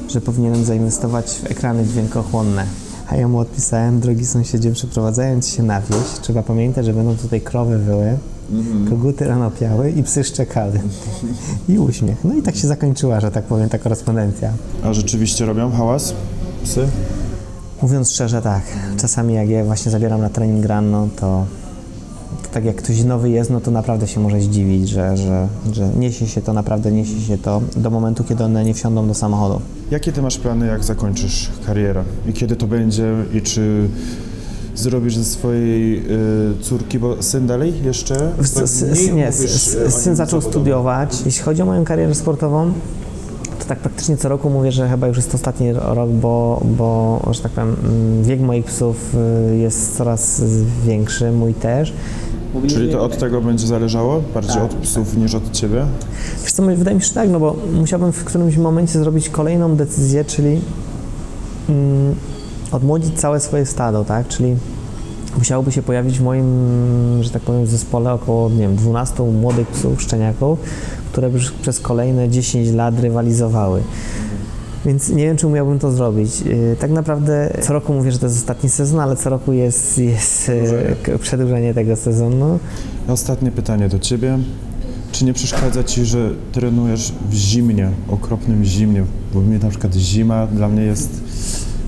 że 0.08 0.20
powinienem 0.20 0.64
zainwestować 0.64 1.26
w 1.30 1.50
ekrany 1.50 1.86
dźwiękochłonne. 1.86 2.64
A 3.10 3.16
ja 3.16 3.28
mu 3.28 3.38
odpisałem, 3.38 4.00
drogi 4.00 4.26
sąsiedzie, 4.26 4.72
przeprowadzając 4.72 5.48
się 5.48 5.62
na 5.62 5.80
wieś, 5.80 6.20
trzeba 6.22 6.42
pamiętać, 6.42 6.86
że 6.86 6.92
będą 6.92 7.16
tutaj 7.16 7.40
krowy 7.40 7.78
wyły, 7.78 8.18
koguty 8.88 9.24
rano 9.24 9.50
piały 9.50 9.90
i 9.90 10.02
psy 10.02 10.24
szczekały. 10.24 10.80
I 11.68 11.78
uśmiech. 11.78 12.24
No 12.24 12.34
i 12.34 12.42
tak 12.42 12.56
się 12.56 12.68
zakończyła, 12.68 13.20
że 13.20 13.30
tak 13.30 13.44
powiem, 13.44 13.68
ta 13.68 13.78
korespondencja. 13.78 14.52
A 14.82 14.92
rzeczywiście 14.92 15.46
robią 15.46 15.70
hałas? 15.70 16.14
Psy? 16.64 16.88
Mówiąc 17.82 18.10
szczerze, 18.10 18.42
tak. 18.42 18.62
Czasami 18.96 19.34
jak 19.34 19.48
je 19.48 19.64
właśnie 19.64 19.90
zabieram 19.90 20.20
na 20.20 20.28
trening 20.28 20.66
rano, 20.66 21.08
to 21.16 21.46
tak 22.52 22.64
jak 22.64 22.76
ktoś 22.76 23.04
nowy 23.04 23.30
jest, 23.30 23.50
no 23.50 23.60
to 23.60 23.70
naprawdę 23.70 24.06
się 24.08 24.20
może 24.20 24.40
zdziwić, 24.40 24.88
że, 24.88 25.16
że, 25.16 25.48
że 25.72 25.88
niesie 25.88 26.26
się 26.26 26.40
to, 26.42 26.52
naprawdę 26.52 26.92
niesie 26.92 27.20
się 27.20 27.38
to 27.38 27.62
do 27.76 27.90
momentu, 27.90 28.24
kiedy 28.24 28.44
one 28.44 28.64
nie 28.64 28.74
wsiądą 28.74 29.08
do 29.08 29.14
samochodu. 29.14 29.60
Jakie 29.90 30.12
ty 30.12 30.22
masz 30.22 30.38
plany, 30.38 30.66
jak 30.66 30.84
zakończysz 30.84 31.50
karierę? 31.66 32.04
I 32.26 32.32
kiedy 32.32 32.56
to 32.56 32.66
będzie? 32.66 33.14
I 33.34 33.42
czy 33.42 33.88
zrobisz 34.74 35.16
ze 35.16 35.24
swojej 35.24 35.98
y, 35.98 36.02
córki, 36.62 36.98
bo 36.98 37.22
syn 37.22 37.46
dalej 37.46 37.72
jeszcze? 37.84 38.32
S- 38.40 38.84
nie, 39.14 39.32
syn 39.90 40.16
zaczął 40.16 40.40
studiować. 40.40 41.22
Jeśli 41.26 41.42
chodzi 41.42 41.62
o 41.62 41.66
moją 41.66 41.84
karierę 41.84 42.14
sportową, 42.14 42.72
to 43.58 43.64
tak 43.64 43.78
praktycznie 43.78 44.16
co 44.16 44.28
roku 44.28 44.50
mówię, 44.50 44.72
że 44.72 44.88
chyba 44.88 45.06
już 45.06 45.16
jest 45.16 45.34
ostatni 45.34 45.72
rok, 45.72 46.10
bo, 46.10 46.62
bo 46.78 47.20
że 47.30 47.40
tak 47.42 47.52
powiem, 47.52 47.76
mm, 47.84 48.24
wiek 48.24 48.40
moich 48.40 48.64
psów 48.64 49.14
y, 49.52 49.56
jest 49.56 49.96
coraz 49.96 50.42
większy, 50.86 51.32
mój 51.32 51.54
też. 51.54 51.92
Czyli 52.68 52.92
to 52.92 53.04
od 53.04 53.18
tego 53.18 53.40
będzie 53.40 53.66
zależało? 53.66 54.22
Bardziej 54.34 54.54
Tak, 54.54 54.64
od 54.64 54.74
psów 54.74 55.16
niż 55.16 55.34
od 55.34 55.50
ciebie? 55.50 55.86
Wiesz 56.42 56.52
co, 56.52 56.62
wydaje 56.62 56.96
mi 56.96 57.02
się, 57.02 57.08
że 57.08 57.14
tak, 57.14 57.28
no 57.30 57.40
bo 57.40 57.56
musiałbym 57.72 58.12
w 58.12 58.24
którymś 58.24 58.56
momencie 58.56 58.98
zrobić 58.98 59.28
kolejną 59.28 59.76
decyzję, 59.76 60.24
czyli 60.24 60.60
mm, 61.68 62.14
odmłodzić 62.72 63.20
całe 63.20 63.40
swoje 63.40 63.66
stado, 63.66 64.04
tak? 64.04 64.28
Czyli 64.28 64.56
musiałoby 65.38 65.72
się 65.72 65.82
pojawić 65.82 66.18
w 66.18 66.22
moim, 66.22 66.44
że 67.20 67.30
tak 67.30 67.42
powiem, 67.42 67.66
zespole 67.66 68.12
około, 68.12 68.50
nie 68.50 68.58
wiem, 68.58 68.76
12 68.76 69.22
młodych 69.22 69.68
psów, 69.68 70.02
szczeniaków, 70.02 70.58
które 71.12 71.30
by 71.30 71.38
przez 71.62 71.80
kolejne 71.80 72.28
10 72.28 72.70
lat 72.70 73.00
rywalizowały. 73.00 73.82
Więc 74.86 75.08
nie 75.08 75.24
wiem, 75.24 75.36
czy 75.36 75.46
umiałbym 75.46 75.78
to 75.78 75.92
zrobić. 75.92 76.40
Yy, 76.40 76.76
Tak 76.80 76.90
naprawdę 76.90 77.50
co 77.62 77.72
roku 77.72 77.92
mówię, 77.94 78.12
że 78.12 78.18
to 78.18 78.26
jest 78.26 78.36
ostatni 78.38 78.68
sezon, 78.70 79.00
ale 79.00 79.16
co 79.16 79.30
roku 79.30 79.52
jest, 79.52 79.98
jest 79.98 80.50
k- 81.02 81.18
przedłużenie 81.18 81.74
tego 81.74 81.96
sezonu. 81.96 82.58
Ostatnie 83.08 83.50
pytanie 83.50 83.88
do 83.88 83.98
ciebie. 83.98 84.38
Czy 85.12 85.24
nie 85.24 85.32
przeszkadza 85.32 85.84
ci, 85.84 86.04
że 86.04 86.30
trenujesz 86.52 87.12
w 87.30 87.34
zimnie, 87.34 87.88
okropnym 88.08 88.64
zimnie? 88.64 89.04
Bo 89.34 89.40
mnie 89.40 89.58
na 89.58 89.68
przykład 89.68 89.94
zima 89.94 90.46
dla 90.46 90.68
mnie 90.68 90.82
jest 90.82 91.10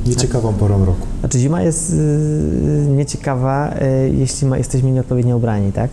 nieciekawą 0.06 0.52
porą 0.52 0.84
roku. 0.84 1.06
Znaczy 1.20 1.38
zima 1.38 1.62
jest 1.62 1.90
yy, 1.94 2.86
nieciekawa, 2.96 3.74
jeśli 4.12 4.46
ma, 4.48 4.58
jesteśmy 4.58 4.92
nieodpowiednio 4.92 5.36
ubrani, 5.36 5.72
tak? 5.72 5.90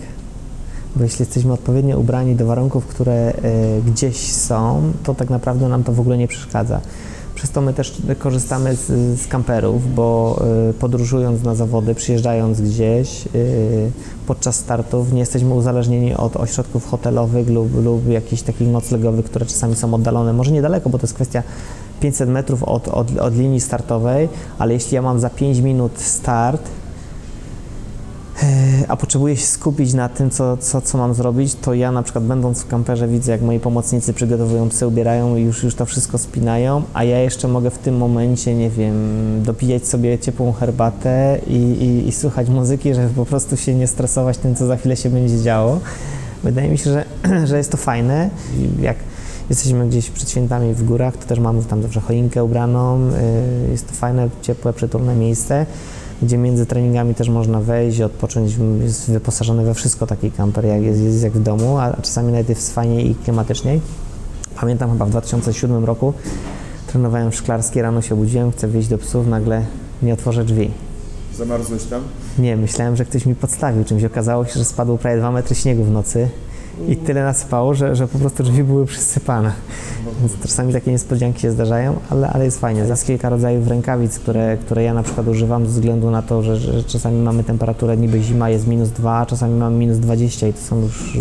Bo 0.96 1.04
jeśli 1.04 1.24
jesteśmy 1.24 1.54
odpowiednio 1.54 2.00
ubrani 2.00 2.36
do 2.36 2.46
warunków, 2.46 2.86
które 2.86 3.34
yy, 3.76 3.92
gdzieś 3.92 4.18
są, 4.18 4.82
to 5.04 5.16
tak 5.16 5.30
naprawdę 5.30 5.70
nam 5.70 5.84
to 5.84 5.94
w 5.94 6.00
ogóle 6.00 6.18
nie 6.18 6.28
przeszkadza. 6.28 6.82
Przez 7.36 7.52
to 7.52 7.62
my 7.62 7.74
też 7.74 8.02
korzystamy 8.18 8.76
z, 8.76 8.88
z 9.22 9.28
kamperów, 9.28 9.96
bo 9.96 10.40
yy, 10.68 10.74
podróżując 10.74 11.44
na 11.44 11.56
zawody, 11.56 11.96
przyjeżdżając 11.96 12.62
gdzieś 12.62 13.26
yy, 13.26 13.92
podczas 14.28 14.56
startów, 14.56 15.14
nie 15.14 15.20
jesteśmy 15.20 15.54
uzależnieni 15.54 16.14
od 16.14 16.38
ośrodków 16.38 16.88
hotelowych 16.88 17.50
lub, 17.50 17.84
lub 17.84 18.10
jakichś 18.10 18.42
takich 18.42 18.68
noclegowych, 18.68 19.26
które 19.26 19.46
czasami 19.46 19.76
są 19.76 19.94
oddalone. 19.94 20.34
Może 20.34 20.52
niedaleko, 20.52 20.90
bo 20.90 20.98
to 20.98 21.04
jest 21.04 21.14
kwestia 21.14 21.44
500 22.00 22.30
metrów 22.30 22.64
od, 22.64 22.88
od, 22.88 23.18
od 23.18 23.36
linii 23.36 23.60
startowej, 23.60 24.30
ale 24.60 24.74
jeśli 24.74 24.96
ja 24.96 25.02
mam 25.02 25.20
za 25.20 25.30
5 25.30 25.60
minut 25.60 26.00
start, 26.00 26.62
e, 26.62 26.79
a 28.88 28.98
potrzebuję 28.98 29.38
się 29.38 29.46
skupić 29.46 29.94
na 29.94 30.10
tym, 30.10 30.30
co, 30.30 30.58
co, 30.58 30.82
co 30.82 30.98
mam 30.98 31.14
zrobić, 31.14 31.56
to 31.56 31.74
ja 31.74 31.92
na 31.92 32.04
przykład 32.04 32.24
będąc 32.24 32.62
w 32.62 32.68
kamperze 32.68 33.08
widzę, 33.08 33.32
jak 33.32 33.42
moi 33.42 33.60
pomocnicy 33.60 34.14
przygotowują 34.14 34.70
psy, 34.70 34.88
ubierają 34.88 35.36
i 35.36 35.42
już, 35.42 35.64
już 35.64 35.76
to 35.76 35.86
wszystko 35.86 36.18
spinają, 36.18 36.84
a 36.94 37.04
ja 37.04 37.20
jeszcze 37.20 37.48
mogę 37.48 37.70
w 37.70 37.78
tym 37.78 37.98
momencie, 37.98 38.56
nie 38.56 38.70
wiem, 38.70 38.96
dopijać 39.44 39.88
sobie 39.88 40.20
ciepłą 40.20 40.52
herbatę 40.52 41.40
i, 41.48 41.54
i, 41.54 42.08
i 42.08 42.12
słuchać 42.12 42.50
muzyki, 42.50 42.94
żeby 42.94 43.10
po 43.10 43.26
prostu 43.26 43.58
się 43.58 43.76
nie 43.76 43.88
stresować 43.88 44.38
tym, 44.38 44.56
co 44.56 44.68
za 44.68 44.78
chwilę 44.78 44.96
się 44.96 45.10
będzie 45.10 45.42
działo. 45.42 45.80
Wydaje 46.44 46.70
mi 46.70 46.78
się, 46.78 46.92
że, 46.92 47.06
że 47.48 47.58
jest 47.58 47.72
to 47.72 47.78
fajne. 47.78 48.30
Jak 48.82 48.98
jesteśmy 49.50 49.88
gdzieś 49.88 50.10
przed 50.10 50.30
świętami 50.30 50.74
w 50.74 50.84
górach, 50.84 51.18
to 51.18 51.26
też 51.26 51.40
mamy 51.40 51.64
tam 51.64 51.82
zawsze 51.82 52.00
choinkę 52.00 52.44
ubraną. 52.44 53.10
y, 53.68 53.72
Jest 53.72 53.88
to 53.88 53.94
fajne, 53.94 54.30
ciepłe, 54.42 54.74
przytulne 54.74 55.16
miejsce, 55.16 55.66
gdzie 56.22 56.38
między 56.38 56.66
treningami 56.66 57.16
też 57.16 57.30
można 57.30 57.62
wejść, 57.62 58.02
odpocząć. 58.02 58.58
Jest 58.82 59.12
wyposażony 59.12 59.66
we 59.66 59.74
wszystko 59.74 60.08
taki 60.08 60.32
kamper, 60.32 60.66
jak 60.66 60.82
jest, 60.82 61.02
jest 61.02 61.24
jak 61.24 61.34
w 61.34 61.44
domu, 61.44 61.78
a 61.78 61.94
czasami 62.02 62.32
nawet 62.32 62.50
jest 62.50 62.74
fajniej 62.74 63.12
i 63.12 63.16
klimatyczniej. 63.16 63.82
Pamiętam 64.56 64.92
chyba 64.92 65.06
w 65.06 65.10
2007 65.10 65.86
roku 65.86 66.14
trenowałem 66.88 67.32
w 67.32 67.36
Szklarskiej, 67.36 67.82
rano 67.82 68.02
się 68.02 68.16
obudziłem, 68.16 68.52
chcę 68.52 68.68
wyjść 68.68 68.88
do 68.88 68.98
psów, 68.98 69.28
nagle 69.28 69.66
nie 70.02 70.14
otworzę 70.14 70.46
drzwi. 70.46 70.72
Zamarzłeś 71.38 71.84
tam? 71.84 72.02
Nie, 72.40 72.58
myślałem, 72.58 72.96
że 72.96 73.06
ktoś 73.06 73.26
mi 73.26 73.36
podstawił 73.36 73.84
czymś. 73.84 74.04
Okazało 74.04 74.46
się, 74.46 74.54
że 74.54 74.66
spadło 74.66 74.98
prawie 74.98 75.18
2 75.18 75.32
metry 75.32 75.56
śniegu 75.56 75.84
w 75.84 75.92
nocy 75.92 76.30
i 76.88 76.96
tyle 76.96 77.24
nasypało, 77.24 77.74
że, 77.74 77.96
że 77.96 78.08
po 78.08 78.20
prostu 78.20 78.44
drzwi 78.44 78.64
były 78.64 78.86
przysypane. 78.86 79.52
Więc 80.20 80.40
czasami 80.42 80.74
takie 80.74 80.92
niespodzianki 80.92 81.42
się 81.42 81.52
zdarzają, 81.52 82.00
ale, 82.10 82.30
ale 82.30 82.46
jest 82.46 82.60
fajnie. 82.60 82.82
Jest 82.82 83.06
kilka 83.06 83.30
rodzajów 83.30 83.68
rękawic, 83.68 84.20
które, 84.20 84.58
które 84.58 84.84
ja 84.84 84.94
na 84.94 85.04
przykład 85.04 85.28
używam 85.28 85.66
ze 85.66 85.72
względu 85.72 86.12
na 86.12 86.22
to, 86.22 86.44
że, 86.44 86.58
że 86.58 86.84
czasami 86.84 87.22
mamy 87.22 87.44
temperaturę 87.44 87.98
niby 87.98 88.22
zima 88.22 88.50
jest 88.50 88.68
minus 88.68 88.90
2, 88.90 89.18
a 89.18 89.26
czasami 89.26 89.60
mamy 89.60 89.78
minus 89.78 89.98
20 89.98 90.48
i 90.48 90.54
to 90.54 90.60
są 90.60 90.82
już 90.82 91.18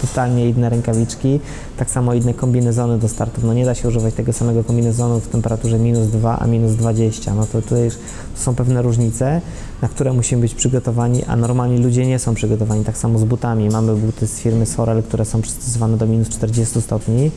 totalnie 0.00 0.48
inne 0.48 0.70
rękawiczki, 0.70 1.40
tak 1.76 1.90
samo 1.90 2.14
inne 2.14 2.34
kombinezony 2.34 2.98
do 2.98 3.08
startów. 3.08 3.44
No 3.44 3.54
nie 3.54 3.64
da 3.64 3.74
się 3.74 3.88
używać 3.88 4.14
tego 4.14 4.32
samego 4.32 4.64
kombinezonu 4.64 5.20
w 5.20 5.28
temperaturze 5.28 5.78
minus 5.78 6.08
2, 6.08 6.38
a 6.38 6.46
minus 6.46 6.72
20. 6.72 7.34
No 7.34 7.46
to 7.46 7.62
tutaj 7.62 7.84
już 7.84 7.94
są 8.34 8.54
pewne 8.54 8.82
różnice, 8.82 9.40
na 9.82 9.88
które 9.88 10.12
musimy 10.12 10.40
być 10.40 10.54
przygotowani, 10.54 11.24
a 11.24 11.36
normalni 11.36 11.78
ludzie 11.78 12.06
nie 12.06 12.18
są 12.18 12.34
przygotowani. 12.34 12.84
Tak 12.84 12.96
samo 12.96 13.18
z 13.18 13.24
butami. 13.24 13.68
Mamy 13.68 13.96
buty 13.96 14.26
z 14.26 14.40
firmy 14.40 14.66
Sorel, 14.66 15.02
które 15.02 15.24
są 15.24 15.42
przystosowane 15.42 15.96
do 15.96 16.06
minus 16.06 16.28
40 16.28 16.82
stopni. 16.82 17.30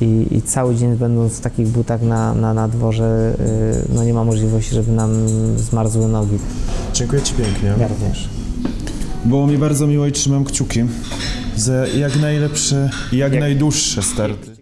I, 0.00 0.26
I 0.30 0.42
cały 0.42 0.74
dzień 0.74 0.96
będąc 0.96 1.32
w 1.32 1.40
takich 1.40 1.68
butach 1.68 2.02
na, 2.02 2.34
na, 2.34 2.54
na 2.54 2.68
dworze, 2.68 3.36
yy, 3.38 3.94
no 3.94 4.04
nie 4.04 4.14
ma 4.14 4.24
możliwości, 4.24 4.74
żeby 4.74 4.92
nam 4.92 5.28
zmarzły 5.58 6.08
nogi. 6.08 6.38
Dziękuję 6.92 7.22
ci 7.22 7.34
pięknie. 7.34 7.74
Ja 7.80 7.88
również. 7.88 8.37
Było 9.24 9.46
mi 9.46 9.58
bardzo 9.58 9.86
miło 9.86 10.06
i 10.06 10.12
trzymam 10.12 10.44
kciuki 10.44 10.80
za 11.56 11.86
jak 11.86 12.16
najlepsze 12.20 12.90
i 13.12 13.16
jak, 13.16 13.32
Jak- 13.32 13.40
najdłuższe 13.40 14.02
starty. 14.02 14.57